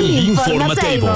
[0.00, 1.10] El Informatable.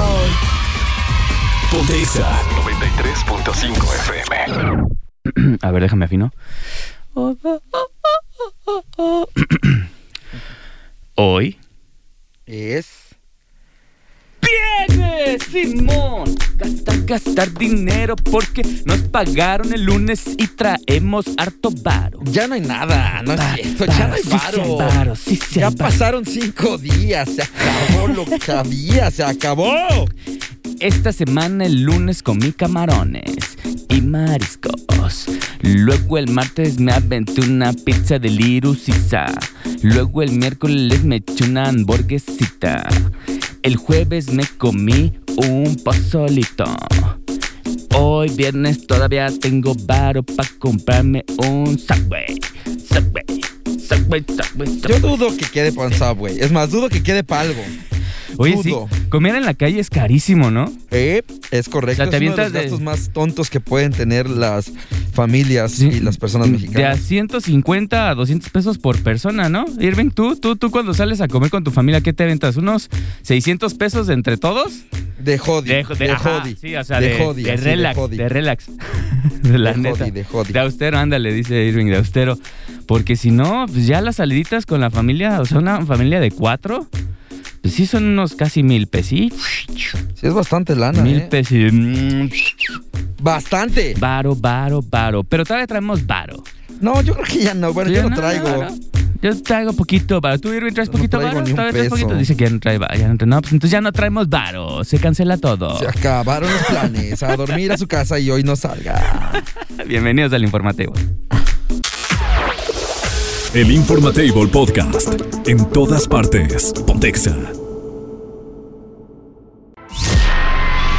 [1.71, 5.57] Pontexa 93.5 FM.
[5.63, 6.31] A ver, déjame afino.
[11.15, 11.57] Hoy.
[12.45, 13.04] Es.
[14.89, 16.35] ¡Viene, Simón!
[16.57, 22.21] Gastar, gastar dinero porque nos pagaron el lunes y traemos harto varo.
[22.25, 25.17] Ya no hay nada, no es Va- cierto, ya no hay sí hay varo.
[25.17, 25.77] sí, sí Ya varo.
[25.77, 29.75] pasaron cinco días, se acabó lo que había, se acabó.
[30.81, 33.57] Esta semana el lunes comí camarones
[33.89, 34.75] y mariscos.
[35.61, 39.27] Luego el martes me aventé una pizza de Lirusisa.
[39.83, 42.87] Luego el miércoles me eché una hamburguesita.
[43.65, 46.67] El jueves me comí un pozolito.
[47.95, 52.39] Hoy viernes todavía tengo varo para comprarme un Subway.
[52.67, 53.25] Subway,
[53.89, 55.01] Subway, Subway, Yo Subway.
[55.01, 56.41] dudo que quede para un Subway.
[56.41, 57.63] Es más, dudo que quede para algo.
[58.37, 58.75] Oye, sí,
[59.11, 60.71] comer en la calle es carísimo, ¿no?
[60.91, 62.03] Eh, es correcto.
[62.03, 64.29] O sea, te es uno de los avientas de- gastos más tontos que pueden tener
[64.29, 64.73] las
[65.13, 67.01] familias Sí, y las personas De a mexicanas.
[67.01, 69.65] 150 a 200 pesos por persona, ¿no?
[69.81, 72.57] Irving, tú, tú, tú cuando sales a comer con tu familia, ¿qué te aventas?
[72.57, 72.91] ¿Unos
[73.23, 74.73] 600 pesos de entre todos?
[75.21, 75.69] De jodi.
[75.69, 76.57] De, ajá, jodi.
[76.57, 78.17] Sí, o sea, de, de, jodi, de relax, jodi.
[78.17, 78.67] de, relax.
[79.43, 79.99] de la De neta.
[80.01, 80.53] jodi, de jodi.
[80.53, 82.39] De austero, ándale, dice Irving, de austero.
[82.87, 86.31] Porque si no, pues ya las saliditas con la familia, o sea, una familia de
[86.31, 86.87] cuatro,
[87.65, 89.39] pues sí son unos casi mil pesitos.
[90.15, 91.29] Sí, es bastante lana, Mil ¿eh?
[91.31, 92.31] pesitos.
[93.23, 93.95] Bastante.
[93.99, 95.25] Varo, varo, varo.
[95.25, 96.45] Pero todavía traemos varo.
[96.83, 97.73] No, yo creo que ya no.
[97.73, 98.47] Bueno, yo no traigo.
[98.49, 98.77] no, no.
[99.23, 100.39] Yo traigo poquito varo.
[100.39, 101.51] ¿Tú, Irving, traes poquito traigo varo?
[101.51, 101.97] ¿Todavía traes peso.
[102.03, 102.15] poquito?
[102.19, 102.95] Dice que ya no trae varo.
[102.99, 104.85] Ya no, trae- no, pues entonces ya no traemos varo.
[104.85, 105.79] Se cancela todo.
[105.79, 107.23] Se acabaron los planes.
[107.23, 109.43] A dormir a su casa y hoy no salga.
[109.89, 110.93] Bienvenidos al informativo.
[113.55, 115.11] El Informatable Podcast
[115.47, 116.73] en todas partes.
[116.85, 117.37] Pontexa.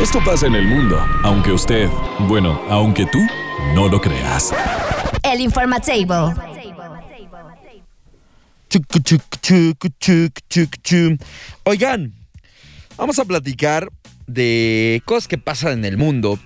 [0.02, 1.90] Esto pasa en el mundo, aunque usted,
[2.30, 3.20] bueno, aunque tú
[3.74, 4.54] no lo creas.
[5.22, 6.34] El Informatable.
[8.70, 11.18] Chucu, chucu, chucu, chucu, chucu, chu.
[11.66, 12.14] Oigan,
[12.96, 13.90] vamos a platicar
[14.28, 16.40] de cosas que pasan en el mundo.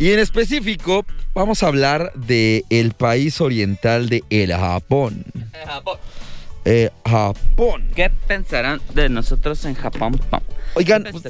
[0.00, 5.24] Y en específico, vamos a hablar de el país oriental de el Japón.
[6.64, 7.88] Eh, Japón.
[7.94, 10.18] ¿Qué pensarán de nosotros en Japón?
[10.74, 11.24] Oigan, pues,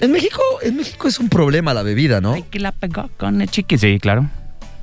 [0.00, 2.34] en México, en México es un problema la bebida, ¿no?
[2.34, 3.78] Ay, que la pegó con el chiqui.
[3.78, 4.28] Sí, claro.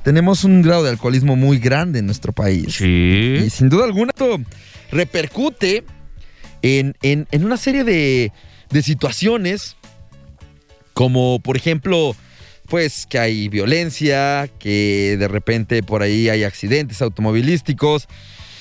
[0.02, 2.74] Tenemos un grado de alcoholismo muy grande en nuestro país.
[2.74, 3.36] Sí.
[3.46, 4.38] Y sin duda alguna esto
[4.90, 5.84] repercute
[6.62, 8.32] en, en- en una serie de,
[8.70, 9.76] de situaciones
[10.94, 12.16] como por ejemplo
[12.70, 18.06] pues que hay violencia, que de repente por ahí hay accidentes automovilísticos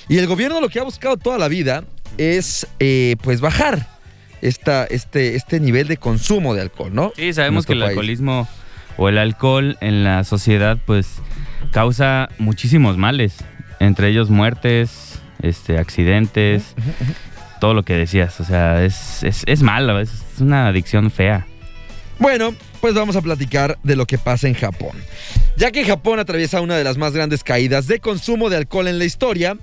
[0.09, 1.83] y el gobierno lo que ha buscado toda la vida
[2.17, 3.87] es eh, pues bajar
[4.41, 7.13] esta, este, este nivel de consumo de alcohol, ¿no?
[7.15, 7.89] Sí, sabemos que el país.
[7.89, 8.47] alcoholismo
[8.97, 11.21] o el alcohol en la sociedad pues
[11.71, 13.35] causa muchísimos males,
[13.79, 16.73] entre ellos muertes, este, accidentes,
[17.61, 21.45] todo lo que decías, o sea, es, es, es malo, es una adicción fea.
[22.17, 24.95] Bueno, pues vamos a platicar de lo que pasa en Japón.
[25.57, 28.99] Ya que Japón atraviesa una de las más grandes caídas de consumo de alcohol en
[28.99, 29.57] la historia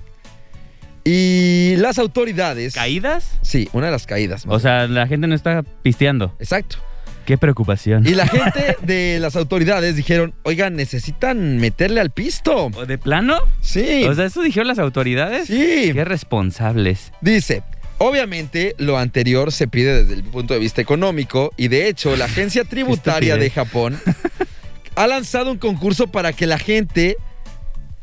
[1.03, 2.73] y las autoridades...
[2.73, 3.39] ¿Caídas?
[3.41, 4.43] Sí, una de las caídas.
[4.47, 6.35] O sea, la gente no está pisteando.
[6.39, 6.77] Exacto.
[7.25, 8.07] Qué preocupación.
[8.07, 12.67] Y la gente de las autoridades dijeron, oigan, necesitan meterle al pisto.
[12.73, 13.37] ¿O ¿De plano?
[13.61, 14.03] Sí.
[14.05, 15.47] O sea, ¿eso dijeron las autoridades?
[15.47, 15.91] sí.
[15.93, 17.11] Qué responsables.
[17.21, 17.63] Dice,
[17.99, 22.25] obviamente lo anterior se pide desde el punto de vista económico y de hecho la
[22.25, 23.49] agencia tributaria de.
[23.49, 23.99] Japón
[24.95, 27.17] ha lanzado un concurso para que la gente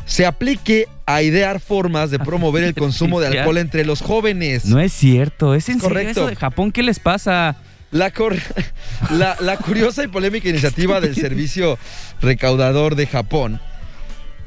[0.07, 4.65] se aplique a idear formas de promover el consumo de alcohol entre los jóvenes.
[4.67, 6.21] No es cierto, es en serio Correcto.
[6.23, 7.57] eso de Japón, ¿qué les pasa?
[7.91, 8.37] La, cor-
[9.11, 11.79] la, la curiosa y polémica iniciativa del Servicio
[12.21, 13.61] Recaudador de Japón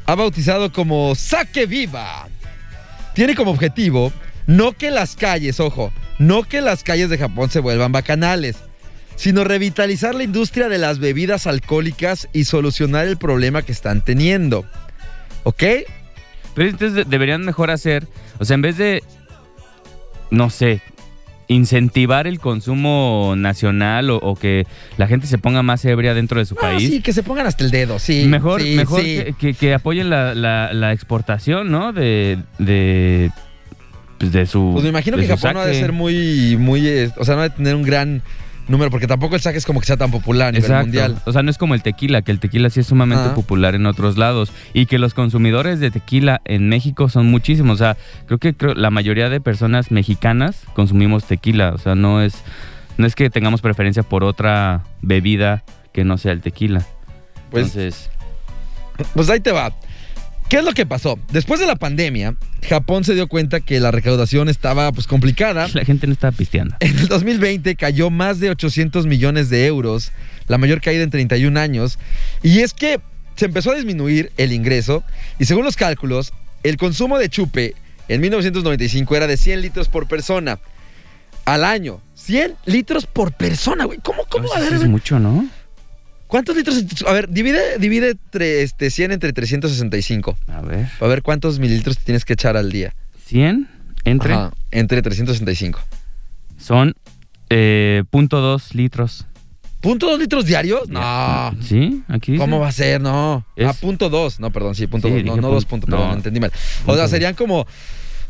[0.06, 2.28] ha bautizado como Saque Viva.
[3.14, 4.12] Tiene como objetivo
[4.48, 8.58] no que las calles, ojo, no que las calles de Japón se vuelvan bacanales,
[9.16, 14.66] sino revitalizar la industria de las bebidas alcohólicas y solucionar el problema que están teniendo.
[15.44, 15.64] ¿Ok?
[16.56, 18.08] Pero entonces de- deberían mejor hacer,
[18.40, 19.04] o sea, en vez de,
[20.32, 20.82] no sé,
[21.50, 24.66] incentivar el consumo nacional o, o que
[24.98, 26.90] la gente se ponga más ebria dentro de su Ah, país.
[26.90, 28.26] sí, que se pongan hasta el dedo, sí.
[28.28, 29.16] mejor sí, mejor sí.
[29.24, 31.94] Que, que- que apoyen la, la- la exportación, ¿no?
[31.94, 33.32] De, de,
[34.18, 34.72] pues de su.
[34.74, 37.50] Pues me imagino que Japón no ha de ser muy, muy, o sea, no ha
[37.50, 38.22] de tener un gran
[38.68, 40.86] número, porque tampoco el saque es como que sea tan popular a nivel Exacto.
[40.86, 41.22] mundial.
[41.25, 43.86] O sea, no es como el tequila, que el tequila sí es sumamente popular en
[43.86, 44.52] otros lados.
[44.74, 47.75] Y que los consumidores de tequila en México son muchísimos.
[47.75, 51.72] O sea, creo que creo, la mayoría de personas mexicanas consumimos tequila.
[51.74, 52.44] O sea, no es,
[52.98, 55.63] no es que tengamos preferencia por otra bebida
[55.94, 56.86] que no sea el tequila.
[57.50, 58.10] Pues, Entonces,
[59.13, 59.74] pues ahí te va.
[60.50, 61.20] ¿Qué es lo que pasó?
[61.32, 62.36] Después de la pandemia,
[62.70, 65.68] Japón se dio cuenta que la recaudación estaba pues complicada.
[65.74, 66.76] la gente no está pisteando.
[66.80, 70.14] En el 2020 cayó más de 800 millones de euros,
[70.48, 72.00] la mayor caída en 31 años.
[72.44, 73.02] Y es que
[73.36, 75.04] se empezó a disminuir el ingreso
[75.38, 76.32] y según los cálculos,
[76.64, 77.76] el consumo de chupe
[78.08, 80.60] en 1995 era de 100 litros por persona
[81.44, 82.02] al año.
[82.16, 84.00] 100 litros por persona, güey.
[84.02, 84.52] ¿Cómo, cómo?
[84.54, 85.46] A Eso ver, es mucho, ¿no?
[86.27, 86.83] ¿Cuántos litros?
[87.07, 90.38] A ver, divide, divide tre- este, 100 entre 365.
[90.47, 90.88] A ver.
[91.00, 92.94] A ver cuántos mililitros te tienes que echar al día.
[93.25, 93.68] 100
[94.03, 95.79] entre Ajá, entre 365.
[96.57, 96.95] son
[97.50, 99.25] eh, punto dos litros.
[99.79, 100.89] ¿Punto dos litros diarios?
[100.89, 101.56] No.
[101.62, 102.03] ¿Sí?
[102.09, 102.41] Aquí dice.
[102.44, 103.00] ¿Cómo va a ser?
[103.00, 103.45] No.
[103.56, 104.39] Es- Ah, punto dos.
[104.39, 105.24] No, perdón, sí, punto Sí, dos.
[105.24, 105.97] No, no dos puntos, no.
[105.97, 106.51] perdón, entendí mal.
[106.83, 107.65] O Punto sea, serían como,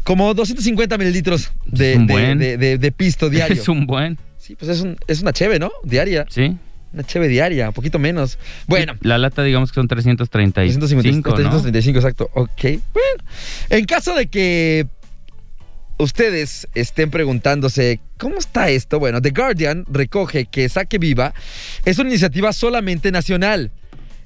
[0.03, 2.38] como 250 mililitros de, Es un de, buen.
[2.38, 3.59] de- de- de pisto diario.
[3.59, 4.19] Es un buen.
[4.38, 5.71] Sí, pues es, un, es una cheve, ¿no?
[5.83, 6.25] Diaria.
[6.29, 6.57] Sí.
[6.94, 8.39] Una cheve diaria, un poquito menos.
[8.68, 8.95] Bueno.
[9.01, 10.80] La lata, digamos que son 335.
[10.80, 11.34] 350, ¿no?
[11.34, 12.30] 335, exacto.
[12.34, 12.81] Ok.
[12.94, 13.24] Bueno,
[13.69, 14.88] en caso de que
[15.98, 19.00] ustedes estén preguntándose, ¿cómo está esto?
[19.00, 21.34] Bueno, The Guardian recoge que Saque Viva
[21.86, 23.72] es una iniciativa solamente nacional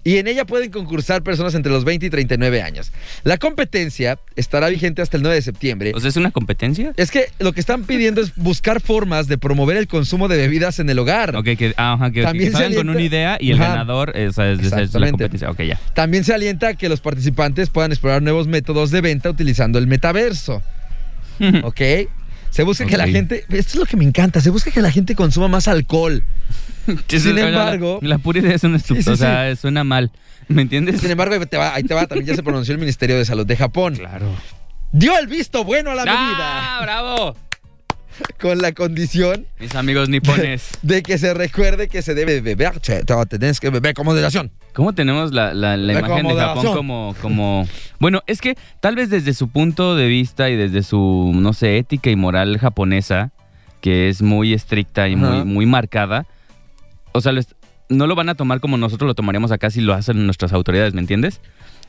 [0.03, 2.92] y en ella pueden concursar personas entre los 20 y 39 años.
[3.24, 5.92] La competencia estará vigente hasta el 9 de septiembre.
[5.95, 6.94] O sea, ¿es una competencia?
[6.98, 10.80] Es que lo que están pidiendo es buscar formas de promover el consumo de bebidas
[10.80, 11.36] en el hogar.
[11.36, 13.69] Ok, que, ah, También que se salgan con alienta- una idea y el Ajá.
[13.69, 15.50] ganador es, es- es la competencia.
[15.68, 15.80] Ya.
[15.94, 19.88] También se alienta a que los participantes puedan explorar nuevos métodos de venta utilizando el
[19.88, 20.62] metaverso.
[21.63, 21.81] ¿Ok?
[22.51, 24.92] Se busca que la gente, esto es lo que me encanta, se busca que la
[24.92, 26.24] gente consuma más alcohol.
[27.07, 29.06] Sin la- embargo- La, pura idea es una Sí, estupidez.
[29.06, 30.12] sí, o sea, suena mal.
[30.48, 31.00] ¿Me entiendes?
[31.01, 33.25] Sin embargo, ahí te va, ahí te va, también ya se pronunció el Ministerio de
[33.25, 33.95] Salud de Japón.
[33.95, 34.36] Claro.
[34.92, 37.38] Dio el visto bueno a la ¡Ah, medida bravo!
[38.39, 40.63] con la condición Mis amigos nipones.
[40.81, 44.51] de que se recuerde que se debe beber, che, te tenés que beber con moderación.
[44.73, 47.68] ¿Cómo tenemos la, la- la imagen de Japón como, como...
[48.00, 51.77] Bueno, es que tal vez desde su punto de vista y desde su, no sé,
[51.77, 53.31] ética y moral japonesa,
[53.81, 56.25] que es muy estricta y muy, muy marcada,
[57.12, 57.33] o sea,
[57.89, 60.94] no lo van a tomar como nosotros lo tomaríamos acá si lo hacen nuestras autoridades,
[60.94, 61.41] ¿me entiendes?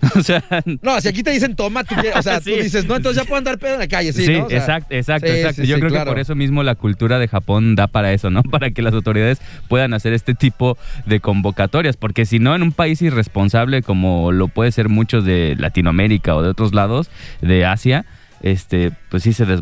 [0.17, 0.43] O sea...
[0.83, 2.51] No, si aquí te dicen toma, tú, o sea, Sí.
[2.57, 4.47] tú dices, no, entonces ya puedo andar pedo en la calle, sí, Sí, ¿no?
[4.47, 5.63] O sea, exacto, exacto, sí, exacto.
[5.63, 6.05] sí, Yo creo claro.
[6.07, 8.43] que por eso mismo la cultura de Japón da para eso, ¿no?
[8.51, 10.77] Para que las autoridades puedan hacer este tipo
[11.07, 15.55] de convocatorias, porque si no, en un país irresponsable como lo puede ser muchos de
[15.59, 17.09] Latinoamérica o de otros lados
[17.41, 18.05] de Asia,
[18.43, 19.61] este, pues sí se des-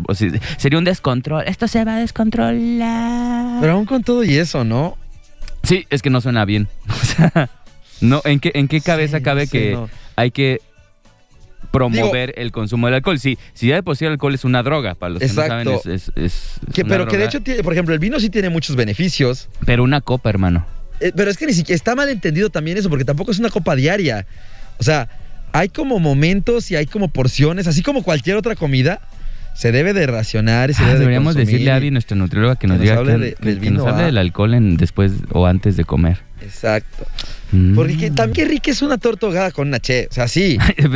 [0.56, 1.44] sería un descontrol.
[1.46, 3.60] Esto se va a descontrolar.
[3.60, 4.96] Pero aún con todo y eso, ¿no?
[5.62, 6.68] Sí, es que no suena bien.
[6.88, 7.50] O sea,
[8.00, 9.90] no, ¿en qué, en qué cabeza Sí, cabe sí, que no.
[10.20, 10.60] Hay que
[11.70, 13.18] promover el consumo del alcohol?
[13.18, 15.34] Sí, si ya de por sí el alcohol es una droga, para los que no
[15.34, 15.90] saben, Exacto.
[15.90, 18.18] es, es- es- es Que, una pero que de hecho, tiene, por ejemplo, el vino
[18.20, 19.48] sí tiene muchos beneficios.
[19.66, 20.66] Pero una copa, hermano.
[21.00, 23.50] Eh, pero es que ni siquiera está mal entendido también eso, porque tampoco es una
[23.50, 24.26] copa diaria.
[24.78, 25.08] O sea,
[25.52, 29.00] hay como momentos y hay como porciones, así como cualquier otra comida,
[29.54, 32.54] se debe de racionar y se Ah, debe de deberíamos decirle a Abby, nuestra nutrióloga,
[32.56, 34.54] que que nos nos diga hable que, de- que- del que nos hable del alcohol
[34.54, 36.18] en, después o antes de comer.
[36.42, 37.04] Exacto.
[37.52, 37.74] Mm.
[37.74, 40.08] Porque que- también qué rica es una torta ahogada con una che.
[40.10, 40.56] O sea, sí.
[40.78, 40.88] Sí,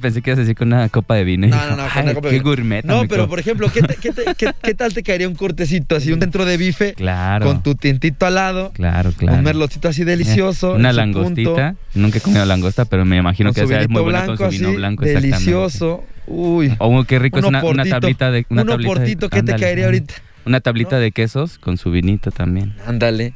[0.00, 1.46] pensé que ibas a decir con una copa de vino.
[1.46, 2.50] No, no, no, con "Ay, una copa de qué vino".
[2.50, 2.84] gourmet.
[2.84, 3.08] No, amigo".
[3.08, 6.10] pero por ejemplo, ¿qué, te- qué te- qué- qué tal te caería un cortecito así,
[6.12, 7.46] un dentro de bife Claro.
[7.46, 8.72] con tu tintito al lado?
[8.74, 9.38] Claro, claro.
[9.38, 10.72] Un merlotito así delicioso.
[10.74, 11.74] Una langostita.
[11.74, 14.56] punto, Nunca he comido langosta, pero me imagino con que sea muy blanco con su
[14.58, 15.04] vino así, blanco.
[15.04, 16.04] delicioso.
[16.32, 16.74] Uy.
[16.78, 18.46] O qué rico es una, una tablita de.
[18.50, 20.14] Una uno tablita de- portito, ¿qué te caería ahorita?
[20.46, 21.02] Una tablita ¿No?
[21.02, 22.74] de quesos con su vinito también.
[22.86, 23.34] Ándale.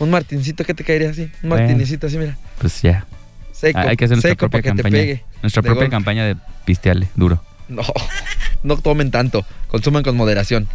[0.00, 1.30] Un martincito, ¿qué te caería así?
[1.42, 1.66] Un Bueno.
[1.68, 2.36] martincito así, mira.
[2.58, 3.06] Pues ya.
[3.52, 3.78] Seco.
[3.78, 5.02] Ah, Hay que hacer nuestra seco propia para que te campaña.
[5.02, 5.24] pegue.
[5.42, 5.90] Nuestra de propia golpe.
[5.90, 7.42] campaña de pisteale, duro.
[7.68, 7.82] No,
[8.64, 9.46] no tomen tanto.
[9.68, 10.66] Consuman con moderación.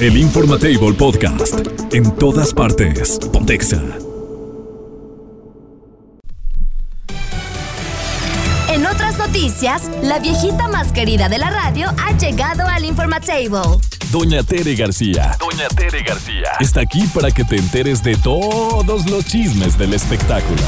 [0.00, 1.54] El Informatable Podcast.
[1.92, 3.20] En todas partes.
[3.32, 3.80] Pontexa.
[9.34, 13.58] Noticias, la viejita más querida de la radio ha llegado al Informatable.
[14.12, 15.36] Doña Tere García.
[15.40, 16.52] Doña Tere García.
[16.60, 20.62] Está aquí para que te enteres de todos los chismes del espectáculo.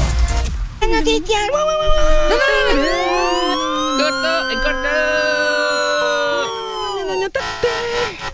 [0.81, 1.49] Noticias.
[3.97, 4.49] ¡Corto!
[4.51, 5.07] ¡En corto!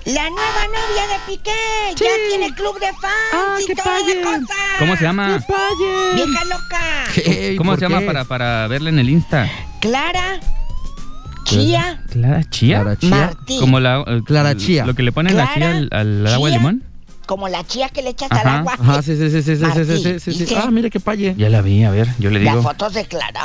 [0.06, 1.52] La nueva novia de Piqué
[1.96, 4.16] ya tiene club de fans Ah, y qué toda padre.
[4.22, 4.54] la cosa.
[4.80, 5.44] ¿Cómo se llama?
[6.16, 7.04] Vieja loca.
[7.14, 7.56] ¿Qué?
[7.58, 8.06] ¿Cómo ¿Por se llama qué?
[8.08, 9.50] para, para verla en el Insta?
[9.80, 10.42] Clara,
[11.46, 12.82] Chía, ¿Clara Chía?
[12.82, 13.10] Clara Chía.
[13.10, 13.60] Martí.
[13.60, 14.04] Como la...
[14.06, 14.86] eh, Clara Chía.
[14.86, 16.60] Lo que le ponen así Clara al, al agua de Chía.
[16.60, 16.84] limón.
[17.26, 18.60] Como la chía que le echas al Ajá.
[18.60, 18.74] agua.
[18.78, 20.40] Ajá, sí, sí, sí, sí, sí, sí, sí, sí, sí, sí.
[20.44, 21.34] dice- Ah, mire qué paye.
[21.38, 22.64] Ya la vi, a ver, yo le Las digo.
[22.64, 23.42] fotos de Clara.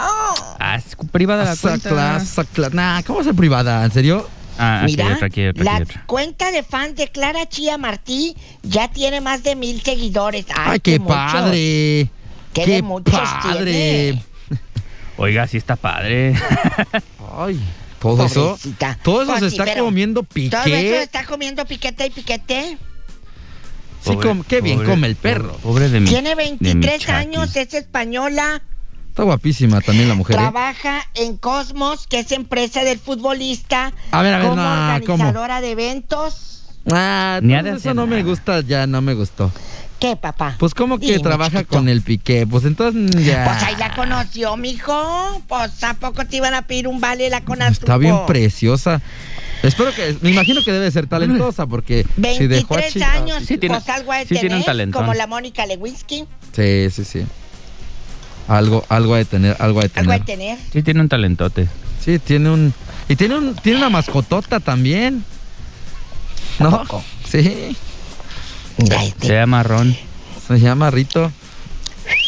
[0.59, 2.19] Ah, es privada la cuenta.
[2.19, 2.71] Sacla.
[2.71, 3.85] Nah, ¿cómo va a ser privada?
[3.85, 4.29] ¿En serio?
[4.59, 6.05] Ah, aquí hay Mira, otra, aquí hay otra, la aquí hay otra.
[6.07, 10.47] cuenta de fans de Clara Chía Martí ya tiene más de mil seguidores.
[10.51, 12.11] Ay, ¡Ay, qué padre!
[12.53, 13.65] Qué ¡Qué de muchos padre!
[13.73, 14.23] tiene.
[15.17, 16.35] Oiga, sí está padre.
[17.37, 17.61] Ay,
[18.01, 18.59] todo eso.
[19.03, 22.79] Todo eso Pues se está pero comiendo Todo eso está comiendo piquete y piquete.
[24.05, 25.55] Sí, com- qué bien pobre- come el perro.
[25.57, 26.09] Pobre de mí.
[26.09, 28.63] Tiene 23 años, es española,
[29.19, 30.37] Está guapísima también la mujer.
[30.37, 30.39] ¿eh?
[30.39, 35.15] trabaja en Cosmos, que es empresa del futbolista, A ver, a ver, como no, ¿cómo?
[35.25, 36.63] organizadora de eventos.
[36.89, 39.51] Ah, Ni eso no me gusta, ya no me gustó.
[39.99, 40.55] ¿Qué, papá?
[40.61, 41.79] Pues como que Dime, trabaja chiquito.
[41.79, 43.45] con el piqué, pues entonces ya.
[43.45, 45.43] Pues ahí la conoció, mijo.
[45.49, 47.73] Pues ¿a poco te iban a pedir un vale la conoció?
[47.73, 49.03] Está bien preciosa.
[49.65, 52.07] Espero que, me imagino que debe ser talentosa porque
[52.37, 54.51] si dejó a 23 Chica- años, Sí tiene- pues algo a de sí tiene un
[54.61, 55.03] tener, talentón.
[55.03, 57.27] como la Mónica Lewinsky, Sí, sí, sí.
[58.49, 60.21] Algo, algo ha de tener, algo ha de algo a tener.
[60.21, 60.25] de
[60.57, 60.59] tener.
[60.73, 61.69] Sí, tiene un talentote.
[62.05, 62.73] Sí, tiene un.
[63.09, 65.25] Y tiene un, tiene una mascotota también.
[66.59, 66.83] ¿No?
[67.29, 67.77] Sí.
[68.79, 69.27] Este.
[69.29, 69.97] Se llama Ron.
[70.47, 71.31] Se llama Rito.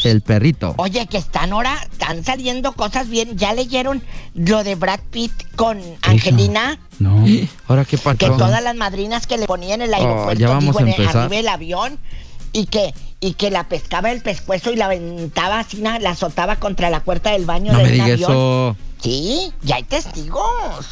[0.05, 0.75] El perrito.
[0.77, 3.39] Oye, que están ahora, están saliendo cosas bien.
[3.39, 4.03] ¿Ya leyeron
[4.35, 6.79] lo de Brad Pitt con Angelina?
[6.99, 7.25] No.
[7.67, 8.37] Ahora qué Que pasó.
[8.37, 10.89] todas las madrinas que le ponían en el aeropuerto, Oh, ya vamos digo, a en
[10.89, 11.17] el- empezar.
[11.23, 11.99] arriba del avión,
[12.53, 16.89] y que, y que la pescaba el pescuezo y la aventaba así, la azotaba contra
[16.91, 18.31] la puerta del baño No de me un diga avión.
[18.31, 18.77] eso.
[19.03, 20.43] Sí, ya hay testigos.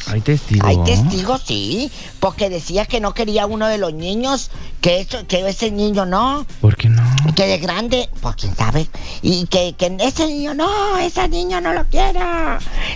[0.07, 0.67] Hay testigos.
[0.67, 4.49] Hay testigos, sí, porque decía que no quería uno de los niños,
[4.81, 7.03] que eso, que ese niño no, ¿Por qué no?
[7.35, 8.89] que de grande, pues quién sabe,
[9.21, 12.19] y que, que ese niño no, ese niño no lo quiero,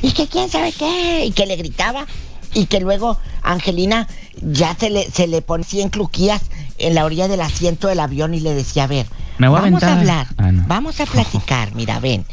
[0.02, 2.08] y que quién sabe qué, y que le gritaba,
[2.56, 4.08] y que luego Angelina
[4.42, 6.42] ya se le, se le ponía en cluquías
[6.80, 9.06] en la orilla del asiento del avión y le decía, a ver,
[9.44, 10.18] Me voy a vamos a, aventar".
[10.20, 10.64] hablar, Ah, no.
[10.68, 12.26] vamos a platicar, mira, ven.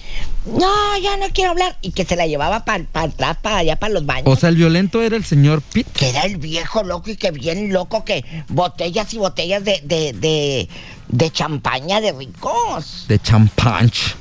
[0.46, 1.76] No, ya no quiero hablar.
[1.82, 4.24] Y que se la llevaba para atrás, para allá, para los baños.
[4.26, 5.86] O sea, el violento era el señor Pitt.
[5.92, 10.12] que era el viejo loco y que bien loco que botellas y botellas de, de,
[10.14, 10.68] de,
[11.08, 13.04] de champaña de ricos.
[13.08, 14.16] De champanch.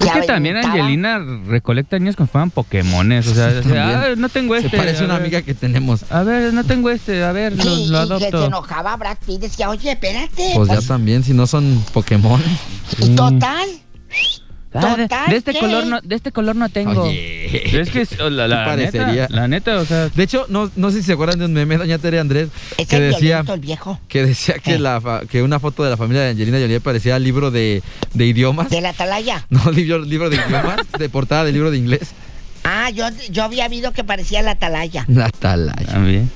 [0.00, 0.56] Es Que que también.
[0.56, 3.26] Angelina recolecta niños si fueran Pokémones.
[3.26, 4.70] O sea, ah, no tengo este.
[4.70, 5.22] Se parece a una ver.
[5.22, 6.04] amiga que tenemos.
[6.10, 7.24] A ver, no tengo este.
[7.24, 8.46] A ver, lo, Sí, lo y que se adopto.
[8.46, 10.52] enojaba Brad Pitt decía, oye, espérate.
[10.54, 12.40] Pues ya pues, también, si no son Pokémon.
[12.98, 13.68] y total,
[14.74, 14.96] Ah,
[15.30, 15.60] de, este ¿qué?
[15.60, 17.04] color no, de este color no tengo.
[17.04, 17.80] Oye.
[17.80, 20.90] Es que es- la, la ¿Qué neta, la neta, o sea, De hecho, no, no
[20.90, 23.60] sé si se acuerdan de un meme, doña Tere Andrés, es que el decía el
[23.60, 23.98] viejo.
[24.08, 24.78] que decía que, Eh.
[24.78, 27.82] la que una foto de la familia de Angelina Jolie parecía libro de,
[28.12, 28.68] de idiomas.
[28.68, 29.46] De la atalaya.
[29.50, 32.10] No, libro, libro de idiomas, de portada de libro de inglés.
[32.64, 35.06] Ah, yo, yo había visto que parecía la atalaya.
[35.08, 35.86] La atalaya.
[35.86, 36.30] también.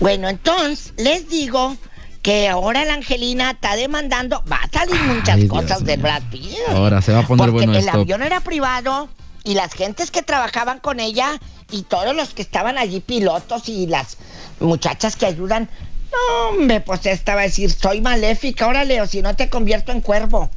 [0.00, 1.76] Bueno, entonces, les digo
[2.22, 6.02] que ahora la Angelina está demandando, va a salir muchas Ay, cosas de mío.
[6.04, 6.56] Brad Pitt.
[6.68, 7.98] Ahora se va a poner Porque bueno el esto.
[8.00, 9.08] avión era privado
[9.44, 11.30] y las gentes que trabajaban con ella
[11.70, 14.18] y todos los que estaban allí, pilotos y las
[14.60, 15.70] muchachas que ayudan,
[16.12, 19.92] no, hombre, pues esta va a decir, soy maléfica, órale, o si no te convierto
[19.92, 20.50] en cuervo.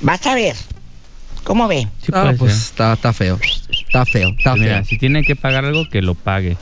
[0.00, 0.56] Vas a ver.
[1.44, 1.88] ¿Cómo ve?
[2.02, 2.62] Sí Ah, puede pues ser.
[2.62, 3.38] está, está feo.
[3.70, 4.84] Está feo, está mira, feo.
[4.84, 6.56] si tiene que pagar algo, que lo pague.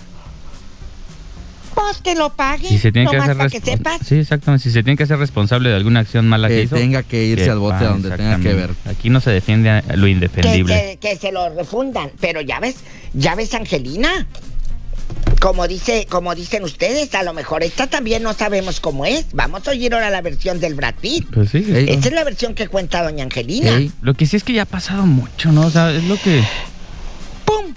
[1.77, 2.69] Pues que lo pague.
[2.69, 4.01] Si se tiene que hacer para que sepas.
[4.05, 4.65] Sí, exactamente.
[4.65, 6.75] Si se tiene que hacer responsable de alguna acción mala que, Que hizo.
[6.77, 8.71] tenga que irse que al bote pague, donde tenga que ver.
[8.87, 10.99] Aquí no se defiende a lo indefendible.
[11.01, 12.11] que- que se lo refundan.
[12.21, 12.77] Pero ya ves,
[13.13, 14.27] ya ves, Angelina.
[15.41, 19.27] Como dice, como dicen ustedes, a lo mejor esta también no sabemos cómo es.
[19.35, 21.27] Vamos a oír ahora la versión del Brad Pitt.
[21.33, 21.59] Pues sí.
[21.59, 21.91] Ey.
[21.91, 23.77] Esa es la versión que cuenta doña Angelina.
[23.77, 25.67] Ey, Lo que sí es que ya ha pasado mucho, ¿no?
[25.67, 26.43] O sea, es lo que.
[27.45, 27.73] ¡Pum!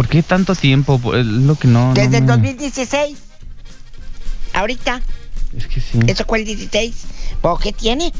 [0.00, 0.98] ¿Por qué tanto tiempo?
[1.14, 1.92] Es lo que no.
[1.92, 3.18] Desde el me- 2016.
[4.54, 5.02] Ahorita,
[5.54, 5.98] Es que sí.
[6.06, 6.94] eso fue el 16.
[7.42, 8.10] ¿Por qué tiene?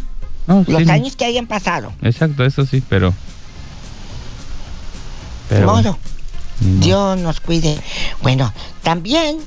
[0.46, 1.94] No, Los sí, años que hayan pasado.
[2.02, 3.14] Exacto, eso sí, pero.
[5.48, 5.66] De Pero.
[5.68, 5.98] modo.
[6.80, 7.78] Dios nos cuide.
[8.20, 9.38] Bueno, también,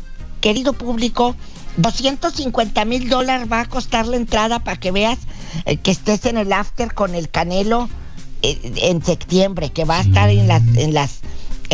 [0.42, 1.36] querido público,
[1.78, 5.20] 250 mil dólares va a costar la entrada para que veas
[5.66, 7.90] eh, que estés en el after con el Canelo
[8.42, 11.20] eh, en septiembre, que va a estar en las, en las,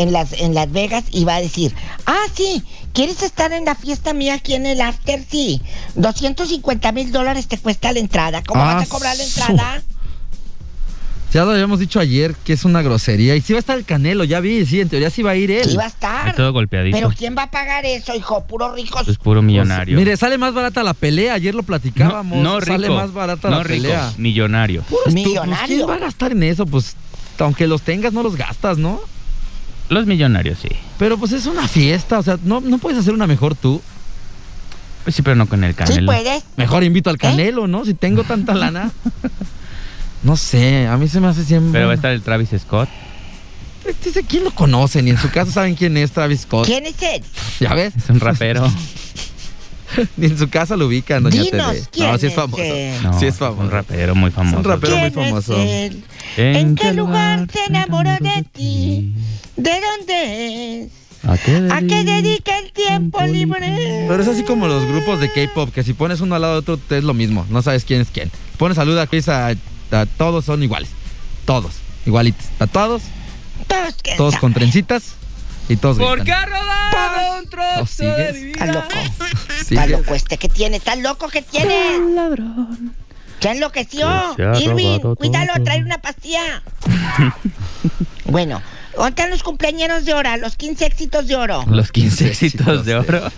[0.02, 1.74] en Las, en Las Vegas y va a decir,
[2.06, 2.64] ah, sí,
[2.94, 5.24] ¿quieres estar en la fiesta mía aquí en el after?
[5.30, 5.62] Sí,
[5.96, 8.42] 250 mil dólares te cuesta la entrada.
[8.44, 9.84] ¿Cómo Ah, vas a cobrar la entrada?
[11.32, 13.36] Ya lo habíamos dicho ayer que es una grosería.
[13.36, 15.36] Y sí va a estar el Canelo, ya vi, sí, en teoría sí va a
[15.36, 15.70] ir él.
[15.70, 16.36] Sí va a Ahí estar.
[16.36, 16.98] todo golpeadito.
[16.98, 18.46] Pero ¿quién va a pagar eso, hijo?
[18.46, 19.08] Puro ricos.
[19.08, 19.96] Es puro millonario.
[19.96, 22.40] Mire, sale más barata la pelea, ayer lo platicábamos.
[22.42, 22.72] no rico.
[22.72, 24.12] Sale más barata no la rico, pelea.
[24.18, 24.82] millonario.
[24.84, 25.76] Puros tú, pues, Millonario.
[25.76, 26.66] ¿Quién va a gastar en eso?
[26.66, 26.96] Pues
[27.38, 29.00] aunque los tengas, no los gastas, ¿no?
[29.90, 30.70] Los millonarios, sí.
[30.98, 33.82] Pero pues es una fiesta, o sea, no, no puedes hacer una mejor tú.
[35.04, 36.06] Pues sí, pero no con el Sí canelo.
[36.12, 36.44] puedes.
[36.58, 37.20] Mejor invito al ¿Eh?
[37.20, 37.86] Canelo, ¿no?
[37.86, 38.92] Si tengo tanta lana.
[40.22, 41.72] No sé, a mí se me hace siempre.
[41.72, 42.90] pero va a estar el Travis Scott.
[44.04, 45.02] Dice, ¿quién lo conoce?
[45.02, 46.66] Ni en su casa saben quién es Travis Scott.
[46.66, 47.24] ¿Quién es él?
[47.62, 47.96] ¿Ya ves?
[47.96, 48.70] Es un rapero.
[50.18, 51.84] Ni en su casa lo ubican, doña Dinos, Tere.
[51.92, 52.64] ¿quién No, sí es famoso.
[52.64, 52.94] él?
[53.04, 53.70] No, sí es Un famoso.
[53.70, 54.58] rapero muy famoso.
[54.58, 55.58] Un rapero muy ¿Quién famoso.
[55.58, 56.04] es él?
[56.38, 59.14] ¿En qué lugar se enamoró de ti?
[59.56, 60.92] ¿De dónde es?
[61.28, 64.06] ¿A qué, ¿A qué dedica el tiempo libre?
[64.08, 66.72] Pero es así como los grupos de K-pop, que si pones uno al lado de
[66.72, 68.32] otro es lo mismo, no sabes quién es quién.
[68.58, 70.90] Pones salud a Chris, a, a todos son iguales.
[71.46, 71.74] Todos,
[72.06, 72.46] igualitos.
[72.60, 73.02] A todos,
[73.68, 74.42] Todos, ¿quién todos sabe?
[74.42, 75.16] con trencitas
[75.70, 78.74] y todos ¿Por qué ha rodado un ¿Oh, trozo de mi Está vida?
[78.74, 78.90] loco.
[79.66, 79.82] Sigue.
[79.82, 80.78] Está loco este que tiene.
[80.78, 81.76] Está loco que tiene.
[82.14, 82.94] Ladrón.
[83.40, 84.08] ¿Se enloqueció?
[84.36, 86.62] Que se Irving, cuídalo, trae una pastilla.
[88.26, 88.62] bueno,
[88.96, 90.36] ¿dónde están los cumpleañeros de oro?
[90.38, 91.64] Los 15 éxitos de oro.
[91.68, 93.32] Los 15 éxitos de oro.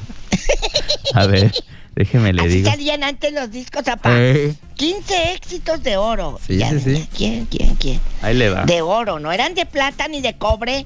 [1.14, 1.52] A ver,
[1.96, 2.70] déjeme le Así digo.
[2.72, 4.10] salían antes los discos, apá.
[4.14, 6.40] Eh, 15 éxitos de oro.
[6.48, 6.94] Sí, sí, sí.
[6.96, 8.00] ya, ¿Quién, quién, quién?
[8.24, 8.64] Ahí le va.
[8.66, 10.86] De oro, no eran de plata ni de cobre,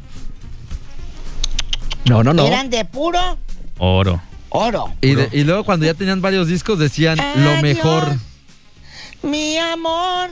[2.06, 2.46] no, no, no.
[2.48, 3.38] eran de puro
[3.78, 4.22] Oro.
[4.50, 4.94] oro.
[5.02, 8.16] Y, de- y luego cuando ya tenían varios discos decían lo mejor.
[9.22, 10.30] Mi amor,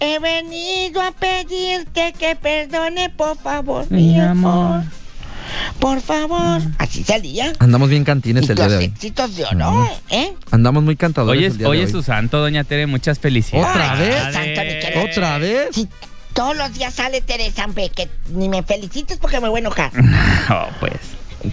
[0.00, 3.86] he venido a pedirte que perdone, por favor.
[3.90, 4.52] Mi, Mi amor.
[4.76, 4.84] amor.
[5.78, 6.60] Por favor.
[6.78, 7.52] Así salía.
[7.60, 8.84] Andamos bien cantines Y el día de los hoy.
[8.86, 10.32] éxitos de oro, ¿eh?
[10.50, 12.86] Andamos muy cantadores Hoy el de hoy su santo, doña Tere.
[12.86, 13.68] Muchas felicidades.
[13.70, 14.32] ¿Otra Ay, vez?
[14.34, 15.68] santo, ¿Otra vez?
[15.72, 15.88] Si
[16.32, 19.92] todos los días sale Teresa, hombre, que ni me felicites porque me voy a enojar.
[20.50, 20.92] Oh, pues.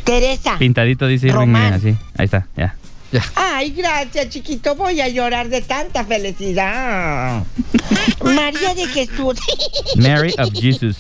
[0.04, 0.58] Teresa.
[0.58, 1.74] Pintadito dice Román.
[1.74, 1.96] así.
[2.18, 2.76] Ahí está, ya.
[3.36, 4.76] Ay, gracias, chiquito.
[4.76, 7.44] Voy a llorar de tanta felicidad.
[8.24, 9.38] María de Jesús.
[9.98, 10.98] Mary of Jesus.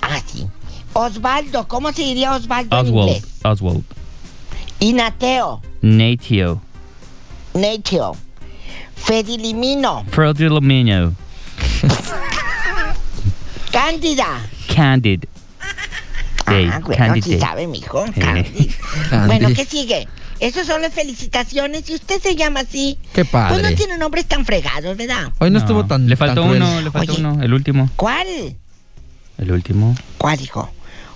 [0.00, 0.46] ah, sí.
[0.94, 3.08] Osvaldo, ¿cómo se diría Osvaldo en Oswald.
[3.08, 3.24] inglés?
[3.44, 3.84] Oswald.
[4.80, 6.62] Inateo, Natio.
[7.52, 8.16] Natio,
[8.96, 11.14] Fedilimino, Frodilomino.
[13.72, 14.40] Cándida.
[14.74, 15.24] Candid.
[16.50, 17.40] Ey, ah, bueno, sí Day.
[17.40, 18.04] sabe, mijo.
[18.06, 18.12] Eh.
[18.18, 18.70] Candy.
[19.10, 19.26] Candy.
[19.26, 20.08] Bueno, ¿qué sigue?
[20.40, 21.88] Esas son las felicitaciones.
[21.90, 22.98] Y usted se llama así.
[23.12, 23.74] Qué Pues no padre.
[23.76, 25.32] tiene nombres tan fregados, ¿verdad?
[25.38, 26.62] Hoy no, estuvo tan Le faltó tan cruel.
[26.62, 27.20] uno, le faltó Oye.
[27.20, 27.42] uno.
[27.42, 27.90] El último.
[27.96, 28.26] ¿Cuál?
[29.38, 29.94] El último.
[30.18, 30.70] ¿Cuál, hijo?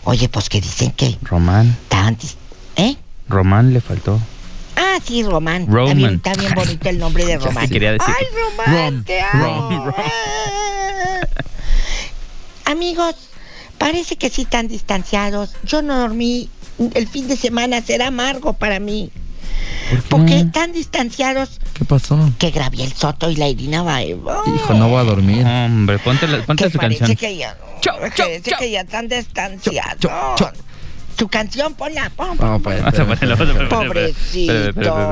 [0.04, 1.68] Oye, pues que dicen que Román.
[1.84, 2.16] estaban...
[2.18, 2.36] dis-
[2.76, 2.96] ¿Eh?
[3.28, 4.20] Román le faltó.
[4.76, 5.66] Ah, sí, Román.
[5.66, 5.88] Roman.
[5.88, 7.68] Está bien, está bien bonito el nombre de Ya Román.
[7.70, 8.14] quería decir.
[8.18, 8.26] Ay,
[8.66, 9.70] Román, Rom, te amo.
[9.70, 9.94] Rom, Rom.
[12.66, 13.14] Amigos,
[13.78, 15.54] parece que sí están distanciados.
[15.64, 16.48] Yo no dormí.
[16.94, 19.10] El fin de semana será amargo para mí.
[19.90, 20.04] ¿Por qué?
[20.08, 22.18] Porque están distanciados ¿Qué pasó?
[22.38, 24.42] que Graviel Soto y la Irina Baeva.
[24.52, 25.44] Hijo, no voy a dormir.
[25.46, 27.16] Hombre, ponte, la- ponte que su parece canción.
[27.18, 30.00] que ya, Chau, chau, que ya están distanciados.
[30.00, 30.52] Chau, chau, chau.
[31.16, 32.37] Su canción, ponla, pon.
[32.40, 33.68] No, pues, Vamos a ponerlo, vamos a ponerlo.
[33.68, 34.53] Pobrecito.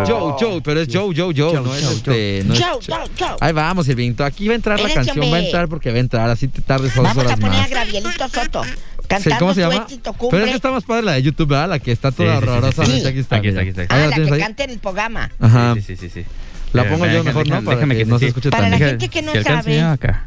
[0.07, 2.43] Joe, Joe, pero es Joe, Joe, Joe, Joe, no es Joe, este.
[2.45, 3.37] no es- Chau, chau, chau.
[3.41, 4.25] Ahí vamos, Irvingto.
[4.25, 6.29] Aquí va a entrar la canción, va a entrar porque va a entrar.
[6.31, 7.71] Así te tardes dos Vamos a horas poner a más.
[7.71, 8.63] Gravielito Soto
[9.09, 9.75] cantando ¿Cómo se llama?
[9.77, 11.69] éxito Pero es que está más padre la de YouTube, ¿verdad?
[11.69, 13.01] La que está toda Sí, sí, sí, sí, horrorosamente.
[13.03, 13.07] sí.
[13.09, 13.37] Aquí está.
[13.37, 13.83] Aquí está, aquí está.
[13.83, 14.41] Ahí Ah, la la tienes que ahí.
[14.41, 15.31] canta en el programa.
[15.39, 15.75] Ajá.
[15.75, 16.25] Sí, sí, sí, sí.
[16.73, 17.63] La pongo yo mejor, ¿no?
[17.63, 18.89] Para déjame que que no se escuche Para tan la bien.
[18.91, 19.81] gente que no sabe.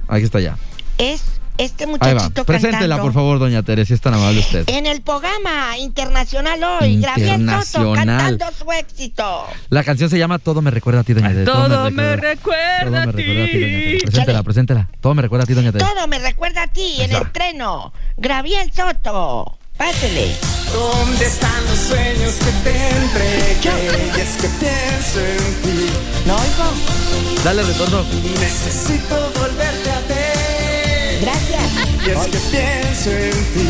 [0.07, 0.57] Aquí está ya.
[0.99, 1.23] Es
[1.57, 1.97] este Ahí va.
[2.13, 3.03] muchachito Preséntela, cantando.
[3.03, 4.63] por favor, doña Teresa, si es tan amable usted.
[4.67, 7.29] En el programa internacional hoy, Graviel
[7.65, 8.05] Soto Internacional.
[8.37, 9.45] cantando su éxito.
[9.69, 11.51] La canción se llama Todo me recuerda a ti, doña Teresa.
[11.51, 13.97] Todo me Todo recuerda me a recuerda a ti.
[14.03, 14.89] Preséntela, preséntela.
[15.01, 15.91] Todo me recuerda a ti, doña Teresa.
[15.93, 17.93] Todo me recuerda a ti en el estreno.
[18.17, 19.57] Graviel Soto.
[19.77, 20.33] Pásele.
[20.71, 23.57] ¿Dónde están los sueños que te entregué?
[24.15, 25.89] Y es que pienso en ti.
[26.25, 27.43] ¿No oigo?
[27.43, 28.03] Dale retorno.
[28.39, 29.74] Necesito volverte a ver.
[31.21, 31.71] Gracias.
[32.05, 33.67] Y es que pienso en ti.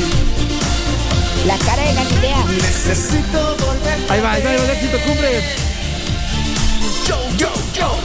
[1.46, 2.44] La cara de Galilea.
[2.46, 5.42] Necesito volverte Ahí va, ahí va, ahí va, el éxito cumbre.
[7.08, 8.00] Yo, yo, yo.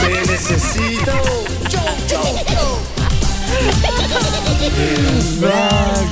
[0.00, 1.12] Te necesito.
[1.70, 2.20] Yo, yo,
[2.52, 2.96] yo.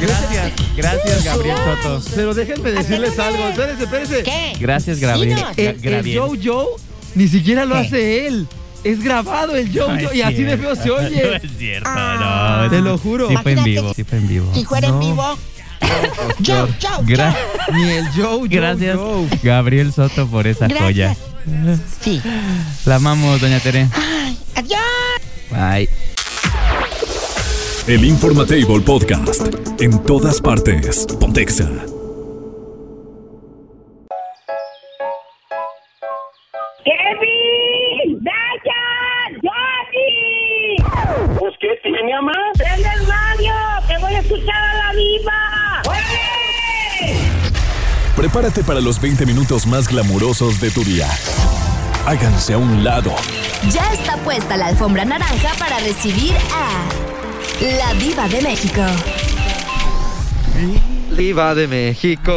[0.01, 2.03] Gracias, gracias, Gabriel Soto.
[2.15, 3.49] Pero déjenme decirles algo.
[3.49, 4.23] Espérense, espérense.
[4.23, 4.53] ¿Qué?
[4.61, 5.43] Gracias, Gabriel.
[5.57, 6.19] El, el Gabriel.
[6.19, 6.67] Joe Joe
[7.15, 7.81] ni siquiera lo ¿Qué?
[7.81, 8.49] hace él.
[8.85, 10.89] Es grabado el Joe No y así de feo se.
[10.89, 11.37] No oye.
[11.37, 12.61] es cierto, Ah.
[12.65, 12.71] no.
[12.71, 13.29] Te lo juro.
[13.29, 14.51] Sí fue en vivo, sí fue en vivo.
[14.55, 14.95] Si fuera No.
[14.95, 15.39] en vivo,
[16.47, 17.35] Joe, Joe, Gra-
[17.73, 19.29] Ni el Joe, Joe, Gracias, Joe.
[19.43, 21.17] Gabriel Soto, por esa joya.
[22.01, 22.23] Sí.
[22.87, 23.89] La amamos, doña Tere.
[24.55, 24.81] Adiós.
[25.51, 25.89] Bye.
[27.87, 29.43] El Informatable Podcast.
[29.79, 31.07] En todas partes.
[31.21, 31.69] Pontexa.
[48.17, 51.09] Prepárate para los 20 minutos más glamurosos de tu día.
[52.07, 53.13] Háganse a un lado.
[53.71, 56.85] Ya está puesta la alfombra naranja para recibir a
[57.77, 58.83] la diva de México.
[61.17, 62.37] Diva de México.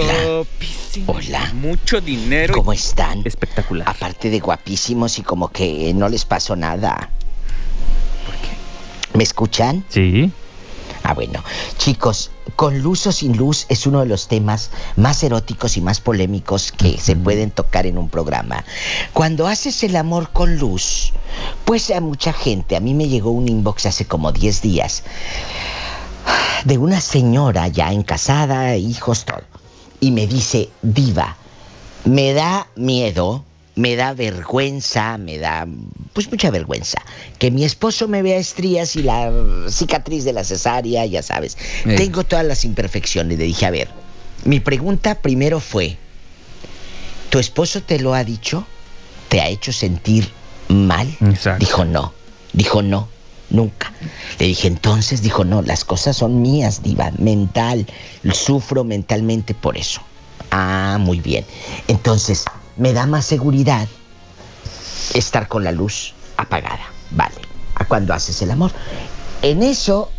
[1.06, 1.54] Hola.
[1.54, 2.56] Mucho dinero.
[2.56, 3.22] ¿Cómo están?
[3.24, 3.88] Espectacular.
[3.88, 7.12] Aparte de guapísimos y como que no les pasó nada.
[9.14, 9.86] ¿Me escuchan?
[9.90, 10.32] Sí.
[11.04, 11.44] Ah, bueno.
[11.78, 16.02] Chicos, con luz o sin luz es uno de los temas más eróticos y más
[16.02, 18.66] polémicos que se pueden tocar en un programa.
[19.14, 21.14] Cuando haces el amor con luz,
[21.66, 25.04] pues a mucha gente, a mí me llegó un inbox hace como 10 días
[26.66, 29.44] de una señora ya encasada, hijos, todo.
[30.00, 31.38] Y me dice, diva,
[32.06, 33.44] me da miedo,
[33.78, 35.68] me da vergüenza, me da
[36.14, 37.00] pues mucha vergüenza
[37.38, 39.32] que mi esposo me vea estrías y la
[39.70, 41.58] cicatriz de la cesárea, ya sabes.
[41.86, 41.96] Eh.
[41.96, 43.38] Tengo todas las imperfecciones.
[43.38, 43.88] Le dije, a ver,
[44.44, 45.98] mi pregunta primero fue,
[47.30, 48.66] ¿tu esposo te lo ha dicho?
[49.30, 50.28] ¿Te ha hecho sentir
[50.70, 51.08] mal?
[51.22, 51.64] Exacto.
[51.64, 52.14] Dijo, no.
[52.54, 53.10] Dijo, no.
[53.50, 53.94] Nunca.
[54.40, 57.86] Le dije, entonces, dijo, no, las cosas son mías, diva, mental.
[58.34, 60.02] Sufro mentalmente por eso.
[60.52, 61.46] Ah, muy bien.
[61.88, 62.44] Entonces,
[62.78, 63.88] me da más seguridad
[65.14, 66.86] estar con la luz apagada.
[67.12, 67.36] Vale.
[67.76, 68.72] A cuando haces el amor.
[69.42, 70.12] En eso,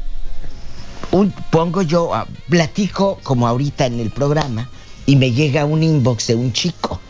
[1.11, 4.69] un- pongo yo, ah, platico como ahorita en el programa,
[5.07, 7.01] y me llega un inbox de un chico.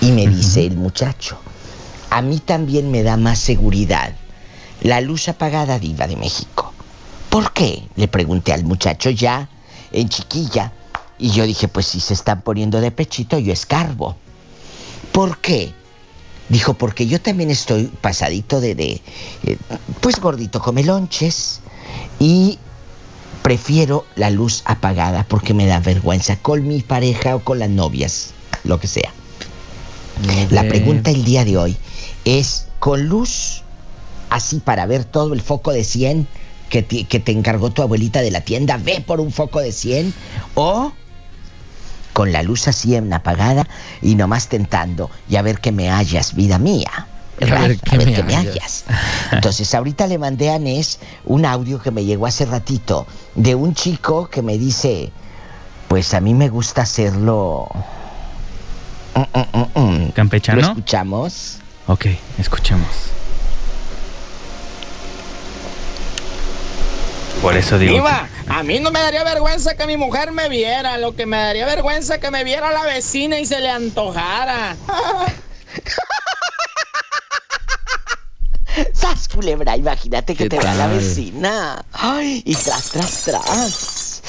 [0.00, 1.38] Y me dice el muchacho,
[2.10, 4.14] a mí también me da más seguridad
[4.80, 6.72] la luz apagada diva de México.
[7.30, 7.84] ¿Por qué?
[7.94, 9.48] Le pregunté al muchacho ya,
[9.92, 10.72] en chiquilla.
[11.18, 14.16] Y yo dije, pues si se están poniendo de pechito, yo escarbo.
[15.12, 15.72] ¿Por qué?
[16.48, 19.00] Dijo, porque yo también estoy pasadito de, de
[19.44, 19.58] eh,
[20.00, 21.60] pues gordito come lonches.
[22.18, 22.58] Y
[23.42, 28.30] prefiero la luz apagada porque me da vergüenza con mi pareja o con las novias,
[28.64, 29.12] lo que sea.
[30.50, 31.76] La pregunta el día de hoy
[32.24, 33.62] es, ¿con luz
[34.30, 36.28] así para ver todo el foco de 100
[36.70, 39.72] que te, que te encargó tu abuelita de la tienda, ve por un foco de
[39.72, 40.14] 100
[40.54, 40.92] o
[42.12, 43.66] con la luz así en apagada
[44.00, 47.06] y nomás tentando y a ver que me hallas, vida mía.
[47.40, 48.84] A ver que me que me hallas.
[49.32, 53.74] Entonces, ahorita le mandé a Nes un audio que me llegó hace ratito de un
[53.74, 55.10] chico que me dice,
[55.88, 57.68] pues a mí me gusta hacerlo...
[59.14, 60.10] Mm, mm, mm, mm.
[60.12, 60.60] ¿Campechano?
[60.60, 61.58] ¿Lo escuchamos?
[61.86, 62.06] Ok,
[62.38, 62.86] escuchemos.
[67.42, 67.94] Por eso digo.
[67.94, 70.96] Diva, a mí no me daría vergüenza que mi mujer me viera.
[70.98, 74.76] Lo que me daría vergüenza que me viera la vecina y se le antojara.
[78.94, 79.76] ¡Sas, culebra!
[79.76, 80.98] Imagínate que ¿Qué te vea la tal?
[80.98, 81.84] vecina.
[81.92, 82.42] ¡Ay!
[82.46, 84.22] Y tras, tras, tras.